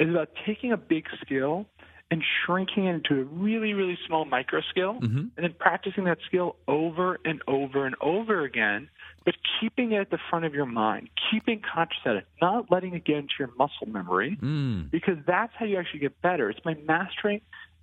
is 0.02 0.10
about 0.10 0.28
taking 0.46 0.72
a 0.72 0.76
big 0.76 1.06
skill 1.24 1.66
and 2.12 2.22
shrinking 2.44 2.84
it 2.84 2.94
into 2.96 3.22
a 3.22 3.24
really, 3.24 3.72
really 3.72 3.98
small 4.06 4.26
micro 4.26 4.60
skill, 4.68 5.00
mm-hmm. 5.00 5.18
and 5.18 5.30
then 5.38 5.54
practicing 5.58 6.04
that 6.04 6.18
skill 6.26 6.56
over 6.68 7.18
and 7.24 7.40
over 7.48 7.86
and 7.86 7.94
over 8.02 8.44
again, 8.44 8.90
but 9.24 9.34
keeping 9.58 9.92
it 9.92 10.00
at 10.00 10.10
the 10.10 10.18
front 10.28 10.44
of 10.44 10.52
your 10.52 10.66
mind, 10.66 11.08
keeping 11.30 11.62
conscious 11.74 12.02
at 12.04 12.16
it, 12.16 12.26
not 12.42 12.70
letting 12.70 12.92
it 12.94 13.06
get 13.06 13.16
into 13.16 13.32
your 13.38 13.48
muscle 13.56 13.86
memory, 13.86 14.36
mm. 14.42 14.90
because 14.90 15.16
that's 15.26 15.54
how 15.58 15.64
you 15.64 15.78
actually 15.78 16.00
get 16.00 16.20
better. 16.20 16.50
It's 16.50 16.60
by 16.60 16.74
mastering 16.86 17.40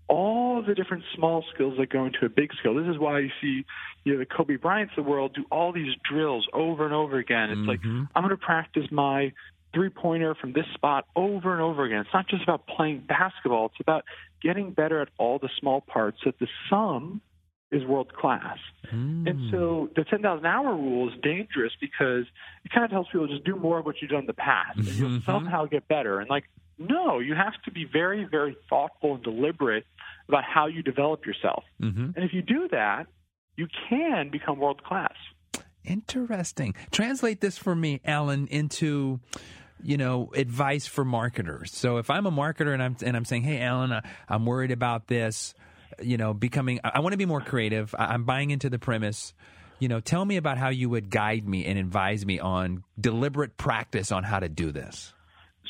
all 0.08 0.62
the 0.62 0.76
different 0.76 1.06
small 1.16 1.44
skills 1.52 1.78
that 1.80 1.90
go 1.90 2.06
into 2.06 2.24
a 2.24 2.30
big 2.30 2.52
skill. 2.60 2.76
This 2.76 2.88
is 2.88 3.00
why 3.00 3.22
you 3.22 3.30
see, 3.42 3.66
you 4.04 4.14
know, 4.14 4.20
the 4.20 4.28
Kobe 4.28 4.58
Bryants 4.58 4.94
of 4.96 5.06
the 5.06 5.10
world 5.10 5.34
do 5.34 5.46
all 5.52 5.74
these 5.74 5.96
drills 6.08 6.48
over 6.54 6.86
and 6.86 6.94
over 6.94 7.18
again. 7.18 7.50
It's 7.50 7.68
like 7.68 7.80
mm-hmm. 7.80 8.04
I'm 8.16 8.24
going 8.24 8.30
to 8.30 8.38
practice 8.38 8.86
my 8.92 9.34
three 9.74 9.90
pointer 9.90 10.36
from 10.36 10.54
this 10.54 10.66
spot 10.74 11.06
over 11.16 11.54
and 11.54 11.62
over 11.62 11.86
again. 11.86 12.00
It's 12.00 12.14
not 12.14 12.28
just 12.28 12.44
about 12.44 12.68
playing 12.68 13.04
basketball. 13.08 13.68
It's 13.68 13.80
about 13.80 14.04
getting 14.42 14.72
better 14.72 15.02
at 15.02 15.10
all 15.18 15.40
the 15.40 15.50
small 15.60 15.82
parts 15.82 16.18
so 16.24 16.32
that 16.32 16.40
the 16.40 16.48
sum 16.70 17.22
is 17.72 17.86
world 17.86 18.14
class. 18.14 18.58
Hmm. 18.90 19.28
And 19.28 19.52
so 19.52 19.90
the 19.96 20.04
10,000 20.04 20.46
hour 20.46 20.76
rule 20.76 21.10
is 21.10 21.16
dangerous 21.22 21.74
because 21.80 22.26
it 22.66 22.72
kind 22.74 22.84
of 22.84 22.90
tells 22.90 23.08
people 23.12 23.28
just 23.28 23.44
do 23.44 23.56
more 23.56 23.80
of 23.80 23.86
what 23.86 23.96
you've 24.02 24.10
done 24.10 24.22
in 24.22 24.26
the 24.26 24.34
past 24.34 24.78
and 24.78 24.88
you'll 24.88 25.10
mm-hmm. 25.10 25.32
somehow 25.32 25.66
get 25.66 25.88
better. 25.88 26.20
And 26.20 26.30
like, 26.30 26.46
no, 26.80 27.20
you 27.20 27.36
have 27.36 27.54
to 27.66 27.72
be 27.72 27.86
very, 27.86 28.24
very 28.24 28.56
thoughtful 28.70 29.16
and 29.16 29.24
deliberate 29.24 29.86
about 30.28 30.46
how 30.46 30.68
you 30.68 30.82
develop 30.82 31.26
yourself. 31.26 31.64
Mm-hmm. 31.82 32.12
And 32.16 32.26
if 32.26 32.34
you 32.34 32.42
do 32.42 32.70
that, 32.72 33.08
you 33.56 33.68
can 33.90 34.30
become 34.32 34.58
world 34.58 34.84
class. 34.84 35.14
Interesting. 35.86 36.76
Translate 36.92 37.42
this 37.42 37.58
for 37.58 37.76
me, 37.76 38.02
Allen, 38.06 38.48
into 38.48 39.20
you 39.82 39.98
know 39.98 40.32
advice 40.36 40.86
for 40.88 41.06
marketers. 41.06 41.72
So 41.72 41.98
if 41.98 42.10
I'm 42.10 42.26
a 42.26 42.32
marketer 42.32 42.74
and 42.74 42.84
I'm 42.84 42.96
and 43.04 43.16
I'm 43.16 43.26
saying, 43.26 43.44
"Hey, 43.44 43.62
Allen, 43.62 43.92
I, 43.92 44.02
I'm 44.28 44.46
worried 44.46 44.72
about 44.72 45.08
this," 45.08 45.54
you 46.02 46.18
know, 46.18 46.34
becoming. 46.34 46.80
I, 46.84 47.00
want 47.00 47.14
to 47.14 47.18
be 47.18 47.26
more 47.26 47.42
creative. 47.42 47.96
I'm 47.98 48.24
buying 48.24 48.52
into 48.52 48.70
the 48.70 48.80
premise. 48.80 49.34
You 49.80 49.88
know, 49.88 50.02
tell 50.02 50.26
me 50.26 50.36
about 50.36 50.58
how 50.58 50.70
you 50.70 50.90
would 50.90 51.10
guide 51.10 51.48
me 51.48 51.66
and 51.66 51.80
advise 51.80 52.26
me 52.26 52.40
on 52.40 52.84
deliberate 53.00 53.56
practice 53.56 54.12
on 54.12 54.24
how 54.24 54.40
to 54.40 54.50
do 54.50 54.74
this. 54.74 55.14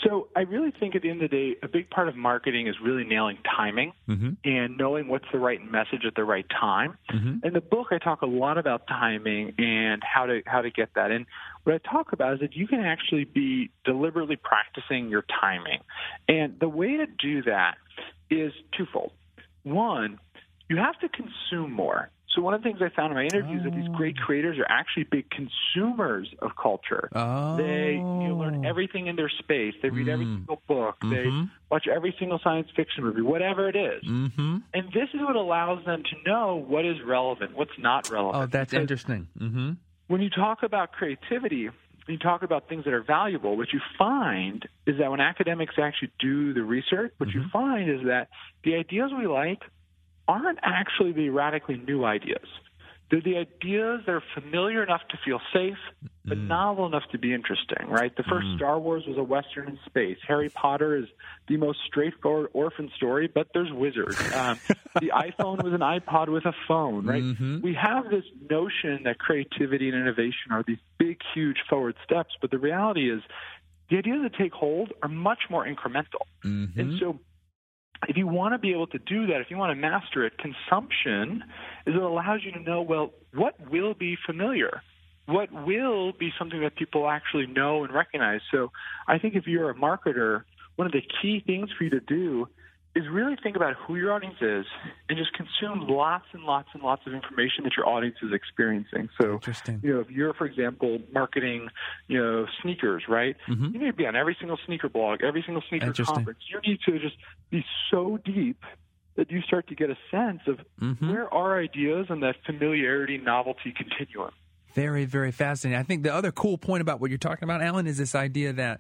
So 0.03 0.29
I 0.35 0.41
really 0.41 0.71
think 0.71 0.95
at 0.95 1.01
the 1.01 1.09
end 1.09 1.21
of 1.21 1.29
the 1.29 1.35
day, 1.35 1.55
a 1.61 1.67
big 1.67 1.89
part 1.89 2.07
of 2.07 2.15
marketing 2.15 2.67
is 2.67 2.75
really 2.81 3.03
nailing 3.03 3.37
timing 3.43 3.91
mm-hmm. 4.07 4.31
and 4.45 4.77
knowing 4.77 5.07
what's 5.07 5.25
the 5.31 5.39
right 5.39 5.59
message 5.63 6.05
at 6.05 6.15
the 6.15 6.23
right 6.23 6.45
time. 6.49 6.97
Mm-hmm. 7.11 7.45
In 7.45 7.53
the 7.53 7.61
book, 7.61 7.87
I 7.91 7.97
talk 7.97 8.21
a 8.21 8.25
lot 8.25 8.57
about 8.57 8.87
timing 8.87 9.53
and 9.57 10.01
how 10.03 10.25
to 10.25 10.41
how 10.45 10.61
to 10.61 10.71
get 10.71 10.93
that. 10.95 11.11
And 11.11 11.25
what 11.63 11.75
I 11.75 11.89
talk 11.89 12.13
about 12.13 12.35
is 12.35 12.39
that 12.39 12.55
you 12.55 12.67
can 12.67 12.79
actually 12.79 13.25
be 13.25 13.71
deliberately 13.83 14.37
practicing 14.37 15.09
your 15.09 15.25
timing. 15.41 15.79
And 16.27 16.59
the 16.59 16.69
way 16.69 16.97
to 16.97 17.05
do 17.05 17.43
that 17.43 17.75
is 18.29 18.53
twofold. 18.77 19.11
One, 19.63 20.19
you 20.69 20.77
have 20.77 20.97
to 20.99 21.09
consume 21.09 21.73
more. 21.73 22.09
So 22.39 22.43
one 22.43 22.53
of 22.53 22.63
the 22.63 22.69
things 22.69 22.79
I 22.81 22.87
found 22.95 23.11
in 23.11 23.17
my 23.17 23.25
interviews 23.25 23.59
is 23.59 23.65
that 23.65 23.75
these 23.75 23.89
great 23.89 24.15
creators 24.15 24.57
are 24.59 24.65
actually 24.69 25.03
big 25.03 25.25
consumers 25.29 26.33
of 26.41 26.51
culture. 26.55 27.09
Oh. 27.11 27.57
They 27.57 27.95
you 27.95 27.99
know, 27.99 28.37
learn 28.39 28.65
everything 28.65 29.07
in 29.07 29.17
their 29.17 29.27
space. 29.27 29.73
They 29.81 29.89
read 29.89 30.07
every 30.07 30.23
single 30.23 30.61
book. 30.65 30.95
They 31.01 31.29
watch 31.69 31.87
every 31.93 32.15
single 32.17 32.39
science 32.41 32.69
fiction 32.73 33.03
movie, 33.03 33.21
whatever 33.21 33.67
it 33.67 33.75
is. 33.75 34.01
Mm-hmm. 34.05 34.57
And 34.73 34.87
this 34.93 35.09
is 35.13 35.19
what 35.19 35.35
allows 35.35 35.83
them 35.83 36.01
to 36.03 36.29
know 36.29 36.55
what 36.55 36.85
is 36.85 36.95
relevant, 37.05 37.57
what's 37.57 37.77
not 37.77 38.09
relevant. 38.09 38.43
Oh, 38.43 38.45
that's 38.45 38.71
Because 38.71 38.83
interesting. 38.83 39.27
Mm-hmm. 39.37 39.71
when 40.07 40.21
you 40.21 40.29
talk 40.29 40.63
about 40.63 40.93
creativity, 40.93 41.69
you 42.07 42.17
talk 42.19 42.43
about 42.43 42.69
things 42.69 42.85
that 42.85 42.93
are 42.93 43.03
valuable, 43.03 43.57
what 43.57 43.73
you 43.73 43.81
find 43.97 44.65
is 44.87 44.97
that 44.99 45.11
when 45.11 45.19
academics 45.19 45.75
actually 45.77 46.11
do 46.19 46.53
the 46.53 46.63
research, 46.63 47.11
what 47.17 47.31
you 47.31 47.43
find 47.51 47.89
is 47.89 48.05
that 48.05 48.29
the 48.63 48.75
ideas 48.75 49.11
we 49.17 49.27
like 49.27 49.59
aren't 50.29 50.59
actually 50.63 51.11
the 51.11 51.29
radically 51.29 51.75
new 51.75 52.05
ideas. 52.05 52.47
They're 53.09 53.21
the 53.21 53.37
ideas 53.37 54.01
that 54.05 54.11
are 54.11 54.23
familiar 54.35 54.83
enough 54.83 55.01
to 55.09 55.17
feel 55.25 55.39
safe, 55.51 55.79
but 56.25 56.37
mm. 56.37 56.47
novel 56.47 56.85
enough 56.85 57.05
to 57.11 57.17
be 57.17 57.33
interesting, 57.33 57.87
right? 57.87 58.15
The 58.15 58.21
1st 58.21 58.43
mm. 58.43 58.57
Star 58.57 58.79
Wars 58.79 59.03
was 59.07 59.17
a 59.17 59.23
Western 59.23 59.67
in 59.67 59.79
space. 59.87 60.17
Harry 60.27 60.49
Potter 60.49 60.95
is 60.95 61.05
the 61.47 61.57
most 61.57 61.79
straightforward 61.87 62.51
orphan 62.53 62.91
story, 62.95 63.27
but 63.27 63.47
there's 63.53 63.71
wizards. 63.71 64.17
Um, 64.39 64.59
the 65.01 65.11
iPhone 65.13 65.61
was 65.63 65.73
an 65.73 65.79
iPod 65.79 66.29
with 66.29 66.45
a 66.45 66.53
phone, 66.67 67.05
right? 67.05 67.21
Mm-hmm. 67.21 67.61
We 67.61 67.73
have 67.73 68.09
this 68.09 68.23
notion 68.49 69.01
that 69.03 69.17
creativity 69.17 69.89
and 69.89 69.97
innovation 69.97 70.51
are 70.51 70.63
these 70.65 70.77
big, 70.97 71.19
huge 71.33 71.57
forward 71.67 71.95
steps, 72.05 72.35
but 72.39 72.51
the 72.51 72.59
reality 72.59 73.11
is 73.11 73.21
the 73.89 73.97
ideas 73.97 74.21
that 74.23 74.35
take 74.35 74.53
hold 74.53 74.93
are 75.01 75.09
much 75.09 75.39
more 75.49 75.65
incremental. 75.65 76.23
Mm-hmm. 76.45 76.79
And 76.79 76.99
so 76.99 77.19
if 78.07 78.17
you 78.17 78.27
want 78.27 78.53
to 78.53 78.57
be 78.59 78.71
able 78.71 78.87
to 78.87 78.99
do 78.99 79.27
that, 79.27 79.41
if 79.41 79.49
you 79.49 79.57
want 79.57 79.71
to 79.71 79.75
master 79.75 80.25
it, 80.25 80.33
consumption 80.37 81.43
is 81.85 81.95
what 81.95 82.03
allows 82.03 82.41
you 82.43 82.51
to 82.53 82.59
know, 82.59 82.81
well, 82.81 83.11
what 83.33 83.55
will 83.69 83.93
be 83.93 84.17
familiar? 84.25 84.81
What 85.25 85.51
will 85.51 86.13
be 86.13 86.31
something 86.39 86.61
that 86.61 86.75
people 86.75 87.09
actually 87.09 87.45
know 87.45 87.83
and 87.83 87.93
recognize? 87.93 88.41
So 88.51 88.71
I 89.07 89.19
think 89.19 89.35
if 89.35 89.47
you're 89.47 89.69
a 89.69 89.75
marketer, 89.75 90.43
one 90.75 90.85
of 90.85 90.91
the 90.91 91.03
key 91.21 91.43
things 91.45 91.69
for 91.77 91.83
you 91.83 91.89
to 91.91 91.99
do 91.99 92.47
is 92.95 93.03
really 93.11 93.35
think 93.41 93.55
about 93.55 93.75
who 93.75 93.95
your 93.95 94.11
audience 94.13 94.37
is 94.41 94.65
and 95.07 95.17
just 95.17 95.31
consume 95.33 95.87
lots 95.87 96.25
and 96.33 96.43
lots 96.43 96.69
and 96.73 96.81
lots 96.81 97.05
of 97.05 97.13
information 97.13 97.63
that 97.63 97.73
your 97.77 97.87
audience 97.87 98.15
is 98.23 98.33
experiencing. 98.33 99.09
So, 99.21 99.33
Interesting. 99.33 99.79
you 99.83 99.93
know, 99.93 99.99
if 99.99 100.09
you're, 100.09 100.33
for 100.33 100.45
example, 100.45 100.99
marketing, 101.13 101.69
you 102.07 102.17
know, 102.17 102.47
sneakers, 102.61 103.03
right? 103.07 103.35
Mm-hmm. 103.47 103.65
You 103.65 103.79
need 103.79 103.87
to 103.87 103.93
be 103.93 104.07
on 104.07 104.15
every 104.15 104.35
single 104.39 104.57
sneaker 104.65 104.89
blog, 104.89 105.23
every 105.23 105.43
single 105.43 105.63
sneaker 105.69 105.93
conference. 106.03 106.39
You 106.51 106.59
need 106.65 106.79
to 106.85 106.99
just 106.99 107.15
be 107.51 107.63
so 107.91 108.17
deep 108.25 108.63
that 109.15 109.29
you 109.29 109.41
start 109.41 109.67
to 109.67 109.75
get 109.75 109.89
a 109.89 109.97
sense 110.09 110.41
of 110.47 110.59
mm-hmm. 110.81 111.11
where 111.11 111.31
are 111.31 111.59
ideas 111.59 112.07
on 112.09 112.21
that 112.21 112.37
familiarity 112.45 113.17
novelty 113.17 113.73
continuum. 113.75 114.31
Very, 114.73 115.05
very 115.05 115.31
fascinating. 115.31 115.79
I 115.79 115.83
think 115.83 116.03
the 116.03 116.13
other 116.13 116.31
cool 116.31 116.57
point 116.57 116.81
about 116.81 116.99
what 117.01 117.11
you're 117.11 117.17
talking 117.17 117.43
about, 117.43 117.61
Allen, 117.61 117.85
is 117.85 117.97
this 117.97 118.15
idea 118.15 118.53
that 118.53 118.79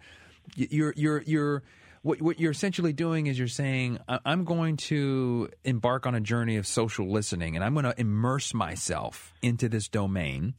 you're 0.55 0.93
you're 0.95 1.21
you're 1.23 1.63
what 2.01 2.21
what 2.21 2.39
you're 2.39 2.51
essentially 2.51 2.93
doing 2.93 3.27
is 3.27 3.37
you're 3.37 3.47
saying 3.47 3.99
"I- 4.07 4.19
I'm 4.25 4.45
going 4.45 4.77
to 4.77 5.49
embark 5.63 6.05
on 6.05 6.15
a 6.15 6.21
journey 6.21 6.57
of 6.57 6.65
social 6.65 7.11
listening, 7.11 7.55
and 7.55 7.63
I'm 7.63 7.73
going 7.73 7.85
to 7.85 7.99
immerse 7.99 8.53
myself 8.53 9.33
into 9.41 9.69
this 9.69 9.87
domain. 9.87 10.53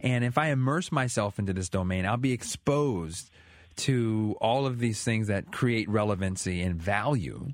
And 0.00 0.24
if 0.24 0.38
I 0.38 0.48
immerse 0.48 0.92
myself 0.92 1.38
into 1.38 1.52
this 1.52 1.68
domain, 1.68 2.06
I'll 2.06 2.16
be 2.16 2.32
exposed 2.32 3.30
to 3.76 4.36
all 4.40 4.66
of 4.66 4.78
these 4.78 5.02
things 5.02 5.28
that 5.28 5.52
create 5.52 5.88
relevancy 5.88 6.62
and 6.62 6.80
value. 6.80 7.52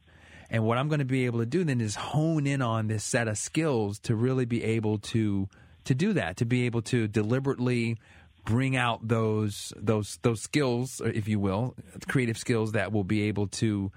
And 0.51 0.64
what 0.64 0.79
I'm 0.79 0.88
going 0.88 1.01
to 1.01 1.05
be 1.05 1.27
able 1.27 1.40
to 1.40 1.47
do 1.47 1.64
then 1.64 1.81
is 1.81 1.94
hone 1.97 2.47
in 2.47 2.62
on 2.62 2.87
this 2.87 3.03
set 3.05 3.29
of 3.29 3.38
skills 3.38 3.99
to 4.01 4.14
really 4.14 4.44
be 4.44 4.62
able 4.62 4.99
to 4.99 5.49
to 5.85 5.94
do 5.94 6.14
that, 6.14 6.38
to 6.38 6.47
be 6.47 6.64
able 6.64 6.81
to 6.81 7.07
deliberately 7.07 7.99
bring 8.44 8.76
out 8.76 9.07
those 9.07 9.72
those 9.76 10.18
those 10.22 10.40
skills, 10.40 11.00
if 11.04 11.28
you 11.28 11.40
will, 11.40 11.74
creative 12.09 12.38
skills 12.38 12.72
that 12.72 12.92
will 12.92 13.04
be 13.04 13.22
able 13.22 13.48
to 13.48 13.90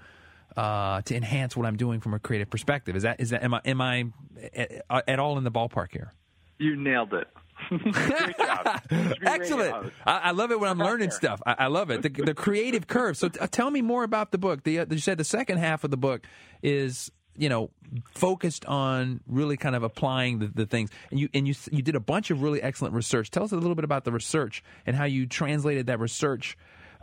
uh, 0.56 1.02
to 1.02 1.14
enhance 1.14 1.56
what 1.56 1.66
I'm 1.66 1.76
doing 1.76 2.00
from 2.00 2.14
a 2.14 2.18
creative 2.18 2.50
perspective. 2.50 2.96
Is 2.96 3.04
that 3.04 3.20
is 3.20 3.30
that 3.30 3.42
am 3.42 3.54
I 3.54 3.60
am 3.64 3.80
I 3.80 4.06
at, 4.54 4.84
at 5.06 5.18
all 5.18 5.38
in 5.38 5.44
the 5.44 5.52
ballpark 5.52 5.92
here? 5.92 6.14
You 6.58 6.76
nailed 6.76 7.14
it. 7.14 7.28
Excellent. 9.22 9.92
I, 10.06 10.18
I, 10.18 10.30
love 10.30 10.50
it 10.50 10.60
when 10.60 10.70
I'm 10.70 10.78
learning 10.78 11.10
stuff. 11.10 11.40
I, 11.44 11.56
I 11.58 11.66
love 11.66 11.90
it. 11.90 12.02
The, 12.02 12.08
the 12.08 12.34
creative 12.34 12.86
curve. 12.86 13.16
So 13.16 13.28
t- 13.28 13.46
tell 13.48 13.70
me 13.70 13.82
more 13.82 14.04
about 14.04 14.30
the 14.30 14.38
book. 14.38 14.62
The, 14.62 14.80
uh, 14.80 14.86
you 14.90 14.98
said 14.98 15.18
the 15.18 15.24
second 15.24 15.58
half 15.58 15.84
of 15.84 15.90
the 15.90 15.96
book 15.96 16.22
is 16.62 17.10
you 17.38 17.48
know 17.48 17.70
focused 18.10 18.64
on 18.66 19.20
really 19.26 19.56
kind 19.56 19.74
of 19.74 19.82
applying 19.82 20.38
the, 20.40 20.48
the 20.48 20.66
things 20.66 20.90
and 21.10 21.18
you 21.18 21.28
and 21.32 21.48
you 21.48 21.54
you 21.70 21.82
did 21.82 21.94
a 21.94 22.00
bunch 22.00 22.30
of 22.30 22.42
really 22.42 22.60
excellent 22.62 22.94
research 22.94 23.30
tell 23.30 23.44
us 23.44 23.52
a 23.52 23.56
little 23.56 23.74
bit 23.74 23.84
about 23.84 24.04
the 24.04 24.12
research 24.12 24.62
and 24.86 24.96
how 24.96 25.04
you 25.04 25.26
translated 25.26 25.86
that 25.86 25.98
research 25.98 26.56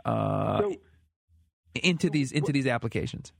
uh, 0.04 0.60
so, 0.60 0.76
into 1.82 2.08
these 2.10 2.30
into 2.30 2.52
these 2.52 2.66
applications 2.66 3.32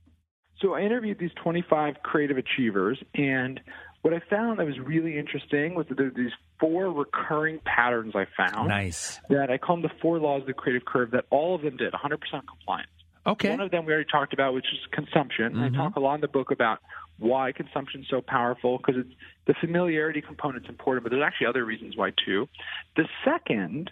so 0.59 0.73
i 0.73 0.81
interviewed 0.81 1.17
these 1.19 1.31
25 1.41 1.95
creative 2.03 2.37
achievers 2.37 3.01
and 3.13 3.61
what 4.07 4.13
I 4.13 4.21
found 4.29 4.59
that 4.59 4.65
was 4.65 4.79
really 4.79 5.17
interesting 5.17 5.75
was 5.75 5.85
that 5.89 5.97
there 5.97 6.05
were 6.05 6.13
these 6.15 6.31
four 6.61 6.89
recurring 6.91 7.59
patterns 7.65 8.13
I 8.15 8.25
found. 8.37 8.69
Nice. 8.69 9.19
That 9.29 9.49
I 9.51 9.57
call 9.57 9.77
them 9.77 9.83
the 9.83 10.01
four 10.01 10.17
laws 10.19 10.41
of 10.41 10.47
the 10.47 10.53
creative 10.53 10.85
curve 10.85 11.11
that 11.11 11.25
all 11.29 11.55
of 11.55 11.61
them 11.61 11.75
did 11.75 11.91
100% 11.91 12.19
compliance. 12.47 12.89
Okay. 13.27 13.49
One 13.49 13.59
of 13.59 13.71
them 13.71 13.85
we 13.85 13.91
already 13.91 14.09
talked 14.09 14.33
about, 14.33 14.53
which 14.53 14.65
is 14.71 14.79
consumption. 14.91 15.53
Mm-hmm. 15.53 15.75
I 15.75 15.77
talk 15.77 15.97
a 15.97 15.99
lot 15.99 16.15
in 16.15 16.21
the 16.21 16.29
book 16.29 16.51
about 16.51 16.79
why 17.19 17.51
consumption 17.51 18.01
is 18.01 18.07
so 18.09 18.21
powerful 18.21 18.77
because 18.77 18.95
it's 18.97 19.13
the 19.47 19.53
familiarity 19.59 20.21
component 20.21 20.63
is 20.63 20.69
important, 20.69 21.03
but 21.03 21.09
there's 21.09 21.23
actually 21.25 21.47
other 21.47 21.65
reasons 21.65 21.97
why 21.97 22.11
too. 22.25 22.47
The 22.95 23.05
second 23.25 23.91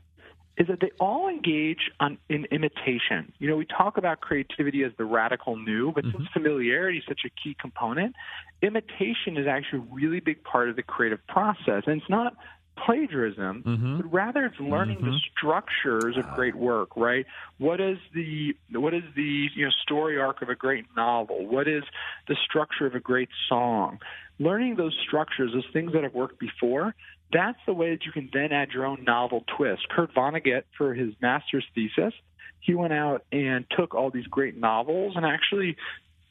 is 0.57 0.67
that 0.67 0.79
they 0.79 0.91
all 0.99 1.27
engage 1.27 1.91
on 1.99 2.17
in 2.29 2.45
imitation. 2.45 3.33
You 3.39 3.49
know, 3.49 3.57
we 3.57 3.65
talk 3.65 3.97
about 3.97 4.21
creativity 4.21 4.83
as 4.83 4.93
the 4.97 5.03
radical 5.03 5.57
new, 5.57 5.91
but 5.91 6.05
mm-hmm. 6.05 6.17
since 6.17 6.29
familiarity 6.31 6.99
is 6.99 7.03
such 7.07 7.21
a 7.25 7.29
key 7.29 7.57
component, 7.59 8.15
imitation 8.61 9.37
is 9.37 9.47
actually 9.47 9.79
a 9.79 9.93
really 9.93 10.21
big 10.21 10.43
part 10.43 10.69
of 10.69 10.77
the 10.77 10.83
creative 10.83 11.25
process. 11.27 11.83
And 11.87 12.01
it's 12.01 12.09
not 12.09 12.37
plagiarism, 12.75 13.63
mm-hmm. 13.65 13.97
but 13.97 14.13
rather 14.13 14.45
it's 14.45 14.59
learning 14.59 14.97
mm-hmm. 14.97 15.11
the 15.11 15.19
structures 15.35 16.17
of 16.17 16.25
great 16.35 16.55
work, 16.55 16.95
right? 16.95 17.25
What 17.57 17.79
is 17.79 17.97
the 18.13 18.55
what 18.71 18.93
is 18.93 19.03
the 19.15 19.47
you 19.55 19.65
know 19.65 19.71
story 19.83 20.19
arc 20.19 20.41
of 20.41 20.49
a 20.49 20.55
great 20.55 20.85
novel? 20.95 21.47
What 21.47 21.67
is 21.67 21.83
the 22.27 22.35
structure 22.43 22.85
of 22.85 22.95
a 22.95 22.99
great 22.99 23.29
song? 23.49 23.99
Learning 24.39 24.75
those 24.75 24.95
structures, 25.07 25.51
those 25.53 25.65
things 25.71 25.93
that 25.93 26.03
have 26.03 26.13
worked 26.13 26.39
before, 26.39 26.93
that's 27.31 27.59
the 27.65 27.73
way 27.73 27.91
that 27.91 28.05
you 28.05 28.11
can 28.11 28.29
then 28.33 28.51
add 28.51 28.69
your 28.71 28.85
own 28.85 29.03
novel 29.05 29.43
twist. 29.57 29.87
Kurt 29.89 30.13
Vonnegut, 30.13 30.63
for 30.77 30.93
his 30.93 31.13
master's 31.21 31.65
thesis, 31.73 32.13
he 32.59 32.73
went 32.73 32.93
out 32.93 33.23
and 33.31 33.65
took 33.77 33.93
all 33.95 34.09
these 34.09 34.27
great 34.27 34.57
novels 34.57 35.13
and 35.15 35.25
actually 35.25 35.77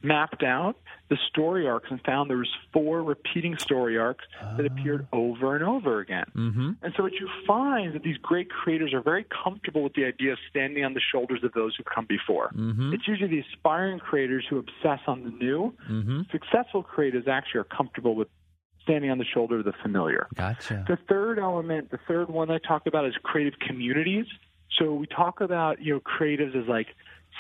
mapped 0.05 0.43
out 0.43 0.77
the 1.11 1.17
story 1.29 1.67
arcs 1.67 1.89
and 1.91 2.01
found 2.03 2.31
there 2.31 2.37
was 2.37 2.51
four 2.73 3.03
repeating 3.03 3.57
story 3.59 3.99
arcs 3.99 4.25
that 4.57 4.65
appeared 4.65 5.07
ah. 5.13 5.17
over 5.17 5.55
and 5.55 5.65
over 5.65 6.01
again. 6.01 6.25
Mm-hmm. 6.35 6.71
And 6.83 6.95
so 6.97 7.03
what 7.03 7.13
you 7.13 7.29
find 7.47 7.89
is 7.89 7.93
that 7.95 8.03
these 8.03 8.17
great 8.19 8.51
creators 8.51 8.95
are 8.95 9.03
very 9.03 9.25
comfortable 9.45 9.83
with 9.83 9.95
the 9.95 10.05
idea 10.05 10.33
of 10.33 10.39
standing 10.49 10.85
on 10.85 10.95
the 10.95 11.01
shoulders 11.01 11.45
of 11.45 11.53
those 11.53 11.75
who've 11.77 11.87
come 11.87 12.07
before. 12.07 12.51
Mm-hmm. 12.55 12.95
It's 12.95 13.07
usually 13.07 13.29
the 13.29 13.41
aspiring 13.41 13.99
creators 13.99 14.45
who 14.49 14.59
obsess 14.59 15.01
on 15.07 15.25
the 15.25 15.31
new. 15.31 15.75
Mm-hmm. 15.91 16.23
Successful 16.33 16.83
creators 16.83 17.25
actually 17.29 17.61
are 17.61 17.65
comfortable 17.65 18.15
with 18.15 18.29
standing 18.83 19.11
on 19.11 19.19
the 19.19 19.25
shoulder 19.25 19.59
of 19.59 19.65
the 19.65 19.73
familiar. 19.83 20.27
Gotcha. 20.35 20.85
The 20.87 20.99
third 21.09 21.39
element, 21.39 21.91
the 21.91 21.99
third 22.07 22.29
one 22.29 22.51
I 22.51 22.59
talk 22.59 22.87
about 22.87 23.07
is 23.07 23.15
creative 23.23 23.59
communities. 23.59 24.27
So 24.79 24.93
we 24.93 25.07
talk 25.07 25.41
about 25.41 25.81
you 25.81 25.95
know 25.95 26.01
creatives 26.01 26.61
as 26.61 26.69
like 26.69 26.89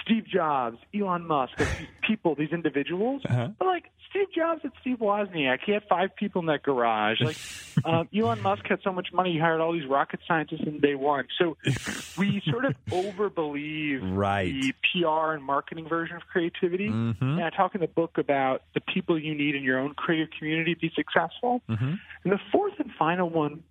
Steve 0.03 0.27
Jobs, 0.27 0.79
Elon 0.95 1.27
Musk, 1.27 1.57
these 1.57 1.89
people, 2.07 2.35
these 2.35 2.53
individuals. 2.53 3.23
Uh-huh. 3.35 3.49
But 3.59 3.67
like 3.67 3.85
Steve 4.15 4.29
Jobs 4.33 4.61
and 4.63 4.73
Steve 4.81 4.99
Wozniak, 4.99 5.59
he 5.67 5.73
had 5.73 5.83
five 5.89 6.15
people 6.15 6.41
in 6.41 6.47
that 6.47 6.63
garage. 6.63 7.21
Like 7.21 7.37
um, 7.85 8.09
Elon 8.17 8.43
Musk 8.43 8.63
had 8.69 8.79
so 8.85 8.93
much 8.93 9.09
money, 9.13 9.33
he 9.33 9.39
hired 9.39 9.61
all 9.61 9.73
these 9.73 9.89
rocket 9.89 10.21
scientists 10.29 10.63
in 10.65 10.79
day 10.79 10.95
one. 10.95 11.27
So 11.37 11.57
we 12.19 12.41
sort 12.49 12.65
of 12.65 12.75
overbelieve 12.91 14.17
right. 14.17 14.53
the 14.53 14.73
PR 14.93 15.33
and 15.33 15.43
marketing 15.43 15.89
version 15.89 16.17
of 16.17 16.23
creativity. 16.31 16.89
Mm-hmm. 16.91 17.25
And 17.25 17.45
I 17.45 17.51
talk 17.51 17.75
in 17.75 17.81
the 17.81 17.89
book 17.89 18.19
about 18.19 18.63
the 18.75 18.81
people 18.81 19.19
you 19.19 19.35
need 19.35 19.57
in 19.57 19.65
your 19.65 19.81
own 19.81 19.95
creative 19.95 20.29
community 20.39 20.75
to 20.75 20.81
be 20.81 20.93
successful. 20.95 21.61
Mm-hmm. 21.69 21.95
And 22.25 22.33
the 22.33 22.41
fourth 22.53 22.75
and 22.79 22.91
final 22.97 23.29
one 23.29 23.65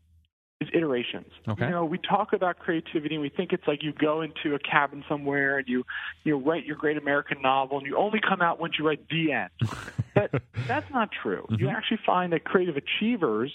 is 0.63 0.69
iterations. 0.73 1.31
Okay. 1.47 1.65
You 1.65 1.71
know, 1.71 1.85
we 1.85 1.97
talk 1.97 2.33
about 2.33 2.59
creativity 2.59 3.15
and 3.15 3.21
we 3.21 3.29
think 3.29 3.53
it's 3.53 3.67
like 3.67 3.83
you 3.83 3.93
go 3.93 4.21
into 4.21 4.55
a 4.55 4.59
cabin 4.59 5.03
somewhere 5.07 5.59
and 5.59 5.67
you 5.67 5.85
you 6.23 6.37
write 6.37 6.65
your 6.65 6.75
great 6.75 6.97
American 6.97 7.41
novel 7.41 7.77
and 7.77 7.87
you 7.87 7.97
only 7.97 8.19
come 8.19 8.41
out 8.41 8.59
once 8.59 8.73
you 8.79 8.87
write 8.87 9.07
the 9.09 9.31
end. 9.31 9.49
but 10.15 10.31
that's 10.67 10.89
not 10.91 11.09
true. 11.11 11.45
Mm-hmm. 11.49 11.61
You 11.61 11.69
actually 11.69 11.99
find 12.05 12.33
that 12.33 12.43
creative 12.43 12.77
achievers 12.77 13.51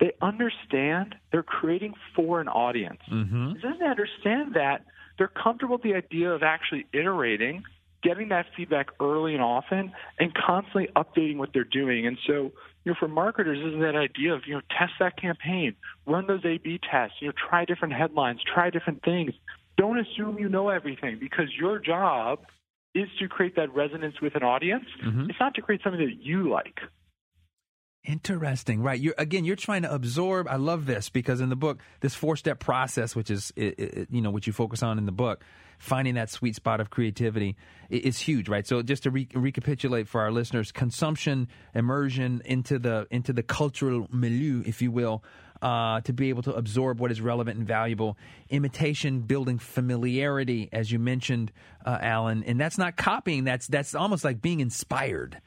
they 0.00 0.12
understand 0.22 1.14
they're 1.30 1.42
creating 1.42 1.94
for 2.16 2.40
an 2.40 2.48
audience. 2.48 3.00
Mm-hmm. 3.12 3.52
Then 3.62 3.78
they 3.78 3.86
understand 3.86 4.54
that 4.54 4.86
they're 5.18 5.28
comfortable 5.28 5.76
with 5.76 5.82
the 5.82 5.94
idea 5.94 6.30
of 6.30 6.42
actually 6.42 6.86
iterating, 6.92 7.62
getting 8.02 8.28
that 8.30 8.46
feedback 8.56 8.88
early 9.00 9.34
and 9.34 9.42
often, 9.42 9.92
and 10.18 10.32
constantly 10.34 10.88
updating 10.96 11.36
what 11.36 11.50
they're 11.52 11.64
doing. 11.64 12.06
And 12.06 12.16
so 12.26 12.52
you 12.84 12.92
know, 12.92 12.96
for 12.98 13.08
marketers, 13.08 13.58
isn't 13.58 13.80
that 13.80 13.94
idea 13.94 14.34
of, 14.34 14.42
you 14.46 14.54
know, 14.54 14.62
test 14.70 14.92
that 15.00 15.20
campaign, 15.20 15.74
run 16.06 16.26
those 16.26 16.44
A-B 16.44 16.80
tests, 16.90 17.16
you 17.20 17.28
know, 17.28 17.34
try 17.48 17.64
different 17.64 17.94
headlines, 17.94 18.40
try 18.42 18.70
different 18.70 19.02
things. 19.04 19.32
Don't 19.76 19.98
assume 19.98 20.38
you 20.38 20.48
know 20.48 20.70
everything 20.70 21.18
because 21.20 21.46
your 21.58 21.78
job 21.78 22.40
is 22.94 23.08
to 23.18 23.28
create 23.28 23.56
that 23.56 23.74
resonance 23.74 24.20
with 24.20 24.34
an 24.34 24.42
audience. 24.42 24.86
Mm-hmm. 25.04 25.30
It's 25.30 25.38
not 25.38 25.54
to 25.54 25.62
create 25.62 25.82
something 25.84 26.04
that 26.04 26.22
you 26.24 26.48
like. 26.50 26.80
Interesting, 28.02 28.82
right? 28.82 28.98
You're 28.98 29.14
again, 29.18 29.44
you're 29.44 29.56
trying 29.56 29.82
to 29.82 29.92
absorb. 29.92 30.48
I 30.48 30.56
love 30.56 30.86
this 30.86 31.10
because 31.10 31.42
in 31.42 31.50
the 31.50 31.56
book, 31.56 31.80
this 32.00 32.14
four-step 32.14 32.58
process, 32.58 33.14
which 33.14 33.30
is 33.30 33.52
it, 33.56 33.78
it, 33.78 34.08
you 34.10 34.22
know 34.22 34.30
what 34.30 34.46
you 34.46 34.54
focus 34.54 34.82
on 34.82 34.96
in 34.96 35.04
the 35.04 35.12
book, 35.12 35.44
finding 35.78 36.14
that 36.14 36.30
sweet 36.30 36.56
spot 36.56 36.80
of 36.80 36.88
creativity 36.88 37.56
is 37.90 38.18
huge, 38.18 38.48
right? 38.48 38.66
So 38.66 38.80
just 38.80 39.02
to 39.02 39.10
re- 39.10 39.28
recapitulate 39.34 40.08
for 40.08 40.22
our 40.22 40.32
listeners, 40.32 40.72
consumption, 40.72 41.48
immersion 41.74 42.40
into 42.46 42.78
the 42.78 43.06
into 43.10 43.34
the 43.34 43.42
cultural 43.42 44.08
milieu, 44.10 44.62
if 44.64 44.80
you 44.80 44.90
will, 44.90 45.22
uh, 45.60 46.00
to 46.00 46.14
be 46.14 46.30
able 46.30 46.42
to 46.44 46.54
absorb 46.54 47.00
what 47.00 47.10
is 47.10 47.20
relevant 47.20 47.58
and 47.58 47.66
valuable. 47.66 48.16
Imitation, 48.48 49.20
building 49.20 49.58
familiarity, 49.58 50.70
as 50.72 50.90
you 50.90 50.98
mentioned, 50.98 51.52
uh, 51.84 51.98
Allen, 52.00 52.44
and 52.46 52.58
that's 52.58 52.78
not 52.78 52.96
copying. 52.96 53.44
That's 53.44 53.66
that's 53.66 53.94
almost 53.94 54.24
like 54.24 54.40
being 54.40 54.60
inspired 54.60 55.38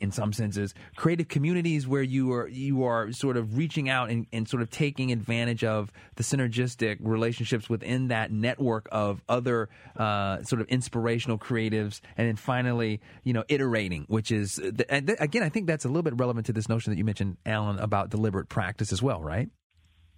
in 0.00 0.10
some 0.10 0.32
senses. 0.32 0.74
Creative 0.96 1.26
communities 1.26 1.86
where 1.86 2.02
you 2.02 2.32
are 2.32 2.48
you 2.48 2.84
are 2.84 3.12
sort 3.12 3.36
of 3.36 3.56
reaching 3.56 3.88
out 3.88 4.10
and, 4.10 4.26
and 4.32 4.48
sort 4.48 4.62
of 4.62 4.70
taking 4.70 5.12
advantage 5.12 5.64
of 5.64 5.92
the 6.16 6.22
synergistic 6.22 6.98
relationships 7.00 7.68
within 7.68 8.08
that 8.08 8.30
network 8.30 8.88
of 8.92 9.22
other 9.28 9.68
uh, 9.96 10.42
sort 10.42 10.60
of 10.60 10.68
inspirational 10.68 11.38
creatives. 11.38 12.00
And 12.16 12.28
then 12.28 12.36
finally 12.36 13.00
you 13.22 13.32
know 13.32 13.44
iterating 13.48 14.04
which 14.08 14.30
is 14.30 14.58
again 14.58 15.42
i 15.42 15.48
think 15.48 15.66
that's 15.66 15.84
a 15.84 15.88
little 15.88 16.02
bit 16.02 16.16
relevant 16.16 16.46
to 16.46 16.52
this 16.52 16.68
notion 16.68 16.92
that 16.92 16.98
you 16.98 17.04
mentioned 17.04 17.36
allen 17.46 17.78
about 17.78 18.10
deliberate 18.10 18.48
practice 18.48 18.92
as 18.92 19.02
well 19.02 19.22
right 19.22 19.48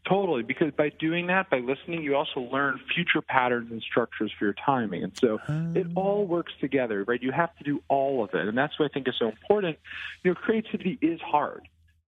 Totally, 0.09 0.43
because 0.43 0.73
by 0.73 0.91
doing 0.91 1.27
that, 1.27 1.51
by 1.51 1.59
listening, 1.59 2.03
you 2.03 2.15
also 2.15 2.41
learn 2.41 2.79
future 2.95 3.21
patterns 3.21 3.73
and 3.73 3.83
structures 3.83 4.33
for 4.39 4.45
your 4.45 4.55
timing. 4.65 5.03
And 5.03 5.13
so 5.19 5.41
it 5.75 5.89
all 5.97 6.27
works 6.27 6.53
together, 6.61 7.03
right? 7.03 7.21
You 7.21 7.33
have 7.33 7.57
to 7.57 7.65
do 7.65 7.83
all 7.89 8.23
of 8.23 8.31
it. 8.33 8.47
And 8.47 8.57
that's 8.57 8.79
what 8.79 8.89
I 8.91 8.95
think 8.95 9.09
is 9.09 9.15
so 9.19 9.29
important. 9.29 9.79
You 10.23 10.31
know, 10.31 10.35
creativity 10.37 10.97
is 11.03 11.21
hard. 11.21 11.69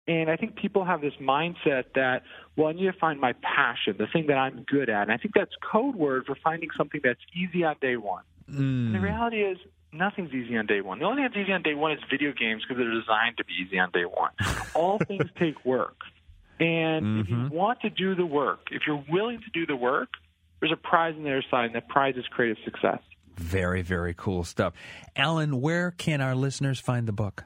And 0.07 0.29
I 0.29 0.35
think 0.35 0.55
people 0.55 0.83
have 0.83 1.01
this 1.01 1.13
mindset 1.21 1.85
that, 1.95 2.23
well, 2.57 2.67
I 2.67 2.73
need 2.73 2.85
to 2.85 2.93
find 2.93 3.19
my 3.19 3.33
passion, 3.41 3.95
the 3.97 4.07
thing 4.07 4.27
that 4.27 4.37
I'm 4.37 4.63
good 4.67 4.89
at. 4.89 5.03
And 5.03 5.11
I 5.11 5.17
think 5.17 5.33
that's 5.33 5.53
code 5.71 5.95
word 5.95 6.25
for 6.25 6.35
finding 6.43 6.69
something 6.77 7.01
that's 7.03 7.21
easy 7.33 7.63
on 7.63 7.77
day 7.81 7.95
one. 7.95 8.23
Mm. 8.51 8.91
The 8.91 8.99
reality 8.99 9.41
is, 9.41 9.57
nothing's 9.91 10.33
easy 10.33 10.57
on 10.57 10.65
day 10.65 10.81
one. 10.81 10.99
The 10.99 11.05
only 11.05 11.23
thing 11.23 11.29
that's 11.31 11.37
easy 11.37 11.53
on 11.53 11.63
day 11.63 11.73
one 11.73 11.93
is 11.93 11.99
video 12.11 12.33
games 12.33 12.63
because 12.67 12.77
they're 12.77 12.93
designed 12.93 13.37
to 13.37 13.45
be 13.45 13.53
easy 13.65 13.79
on 13.79 13.89
day 13.91 14.03
one. 14.03 14.31
all 14.75 14.99
things 15.07 15.29
take 15.39 15.63
work. 15.65 15.95
And 16.59 17.05
mm-hmm. 17.05 17.19
if 17.21 17.29
you 17.29 17.35
mm-hmm. 17.35 17.55
want 17.55 17.81
to 17.81 17.89
do 17.89 18.15
the 18.15 18.25
work, 18.25 18.67
if 18.71 18.83
you're 18.87 19.03
willing 19.09 19.39
to 19.39 19.49
do 19.53 19.65
the 19.65 19.75
work, 19.75 20.09
there's 20.59 20.71
a 20.71 20.77
prize 20.77 21.15
on 21.17 21.23
the 21.23 21.29
other 21.29 21.43
side, 21.51 21.65
and 21.65 21.75
that 21.75 21.89
prize 21.89 22.15
is 22.15 22.25
creative 22.31 22.57
success. 22.63 22.99
Very, 23.35 23.81
very 23.81 24.13
cool 24.15 24.43
stuff. 24.43 24.73
Allen, 25.15 25.59
where 25.59 25.91
can 25.91 26.21
our 26.21 26.35
listeners 26.35 26.79
find 26.79 27.07
the 27.07 27.11
book? 27.11 27.43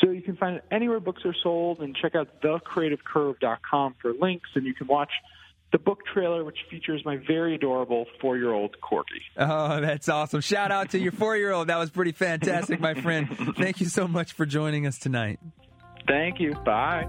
So 0.00 0.10
you 0.10 0.20
can 0.20 0.36
find 0.36 0.56
it 0.56 0.64
anywhere 0.70 1.00
books 1.00 1.22
are 1.24 1.34
sold 1.42 1.80
and 1.80 1.96
check 1.96 2.14
out 2.14 2.42
thecreativecurve.com 2.42 3.94
for 4.00 4.12
links, 4.20 4.50
and 4.54 4.66
you 4.66 4.74
can 4.74 4.86
watch 4.86 5.10
the 5.72 5.78
book 5.78 6.00
trailer, 6.12 6.44
which 6.44 6.58
features 6.70 7.02
my 7.04 7.16
very 7.16 7.54
adorable 7.54 8.06
four 8.20 8.36
year 8.36 8.52
old 8.52 8.76
Corky. 8.80 9.22
Oh, 9.36 9.80
that's 9.80 10.08
awesome. 10.08 10.40
Shout 10.40 10.70
out 10.70 10.90
to 10.90 10.98
your 10.98 11.12
four 11.12 11.36
year 11.36 11.52
old. 11.52 11.68
That 11.68 11.78
was 11.78 11.90
pretty 11.90 12.12
fantastic, 12.12 12.78
my 12.80 12.94
friend. 12.94 13.54
Thank 13.58 13.80
you 13.80 13.86
so 13.86 14.06
much 14.06 14.32
for 14.32 14.46
joining 14.46 14.86
us 14.86 14.98
tonight. 14.98 15.40
Thank 16.06 16.40
you. 16.40 16.54
Bye. 16.64 17.08